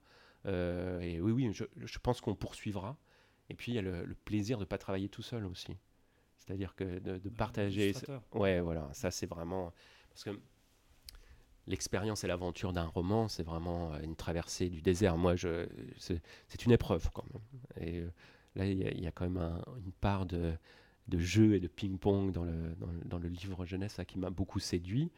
Euh, 0.46 1.00
et 1.00 1.20
oui, 1.20 1.32
oui, 1.32 1.52
je, 1.52 1.64
je 1.76 1.98
pense 1.98 2.20
qu'on 2.20 2.34
poursuivra. 2.34 2.96
Et 3.48 3.54
puis, 3.54 3.72
il 3.72 3.74
y 3.74 3.78
a 3.78 3.82
le, 3.82 4.04
le 4.04 4.14
plaisir 4.14 4.56
de 4.58 4.62
ne 4.62 4.66
pas 4.66 4.78
travailler 4.78 5.08
tout 5.08 5.22
seul 5.22 5.44
aussi. 5.46 5.76
C'est-à-dire 6.38 6.74
que 6.74 6.98
de, 6.98 7.18
de 7.18 7.28
partager. 7.28 7.86
Illustrateur. 7.86 8.22
Ouais, 8.32 8.60
voilà, 8.60 8.88
ça 8.92 9.10
c'est 9.10 9.26
vraiment. 9.26 9.72
Parce 10.10 10.24
que 10.24 10.30
l'expérience 11.66 12.24
et 12.24 12.26
l'aventure 12.26 12.72
d'un 12.72 12.86
roman, 12.86 13.28
c'est 13.28 13.42
vraiment 13.42 13.96
une 14.00 14.16
traversée 14.16 14.68
du 14.68 14.82
désert. 14.82 15.16
Moi, 15.16 15.36
je, 15.36 15.68
c'est, 15.98 16.20
une 16.64 16.72
épreuve 16.72 17.10
quand 17.12 17.24
même. 17.32 17.86
Et 17.86 18.04
là, 18.56 18.66
il 18.66 19.00
y, 19.00 19.06
a- 19.06 19.12
quand 19.12 19.24
même 19.24 19.38
un- 19.38 19.62
une 19.84 19.92
part 19.92 20.26
de, 20.26 20.56
jeu 21.12 21.54
et 21.54 21.60
de 21.60 21.68
ping-pong 21.68 22.32
dans 22.32 22.44
le, 22.44 23.28
livre 23.28 23.66
jeunesse 23.66 23.96
là, 23.98 24.04
qui 24.04 24.18
m'a 24.18 24.30
beaucoup 24.30 24.58
séduit. 24.60 25.10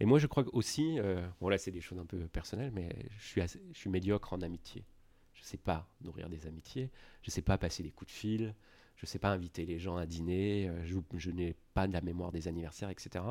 Et 0.00 0.06
moi, 0.06 0.18
je 0.18 0.26
crois 0.26 0.44
aussi, 0.54 0.98
euh, 0.98 1.26
bon 1.40 1.48
là, 1.48 1.58
c'est 1.58 1.70
des 1.70 1.82
choses 1.82 1.98
un 1.98 2.06
peu 2.06 2.18
personnelles, 2.28 2.72
mais 2.74 2.88
je 3.18 3.46
suis, 3.74 3.90
médiocre 3.90 4.32
en 4.32 4.40
amitié. 4.40 4.84
Je 5.34 5.42
ne 5.42 5.46
sais 5.46 5.58
pas 5.58 5.88
nourrir 6.02 6.28
des 6.28 6.46
amitiés, 6.46 6.90
je 7.22 7.28
ne 7.28 7.32
sais 7.32 7.42
pas 7.42 7.58
passer 7.58 7.82
des 7.82 7.90
coups 7.90 8.10
de 8.10 8.16
fil, 8.16 8.54
je 8.96 9.04
ne 9.04 9.06
sais 9.06 9.18
pas 9.18 9.30
inviter 9.30 9.66
les 9.66 9.78
gens 9.78 9.96
à 9.96 10.06
dîner, 10.06 10.68
euh, 10.68 10.84
je, 10.84 11.30
n'ai 11.30 11.54
pas 11.74 11.86
de 11.86 11.92
la 11.92 12.00
mémoire 12.00 12.32
des 12.32 12.48
anniversaires, 12.48 12.90
etc. 12.90 13.24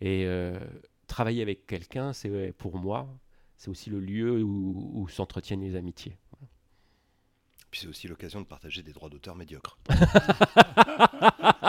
Et 0.00 0.24
euh, 0.26 0.58
travailler 1.06 1.42
avec 1.42 1.66
quelqu'un, 1.66 2.12
c'est 2.12 2.52
pour 2.52 2.76
moi, 2.76 3.08
c'est 3.56 3.70
aussi 3.70 3.88
le 3.88 4.00
lieu 4.00 4.42
où 4.42 5.06
s'entretiennent 5.08 5.62
les 5.62 5.76
amitiés. 5.76 6.16
Puis 7.74 7.80
c'est 7.82 7.88
aussi 7.88 8.06
l'occasion 8.06 8.40
de 8.40 8.46
partager 8.46 8.84
des 8.84 8.92
droits 8.92 9.08
d'auteur 9.08 9.34
médiocres. 9.34 9.76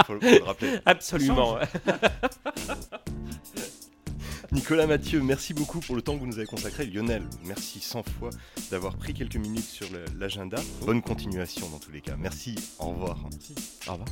faut, 0.05 0.13
le- 0.13 0.19
faut 0.19 0.37
le 0.37 0.43
rappeler. 0.43 0.77
Absolument. 0.85 1.57
Nicolas 4.51 4.85
Mathieu, 4.85 5.23
merci 5.23 5.55
beaucoup 5.55 5.79
pour 5.79 5.95
le 5.95 6.03
temps 6.03 6.13
que 6.13 6.19
vous 6.19 6.27
nous 6.27 6.37
avez 6.37 6.45
consacré. 6.45 6.85
Lionel, 6.85 7.23
merci 7.45 7.79
100 7.79 8.03
fois 8.03 8.29
d'avoir 8.69 8.97
pris 8.97 9.15
quelques 9.15 9.37
minutes 9.37 9.65
sur 9.65 9.87
l'agenda. 10.19 10.59
Bonne 10.85 11.01
continuation 11.01 11.67
dans 11.69 11.79
tous 11.79 11.91
les 11.91 12.01
cas. 12.01 12.15
Merci, 12.19 12.53
au 12.77 12.89
revoir. 12.89 13.17
Merci. 13.31 13.55
Au 13.87 13.93
revoir. 13.93 14.07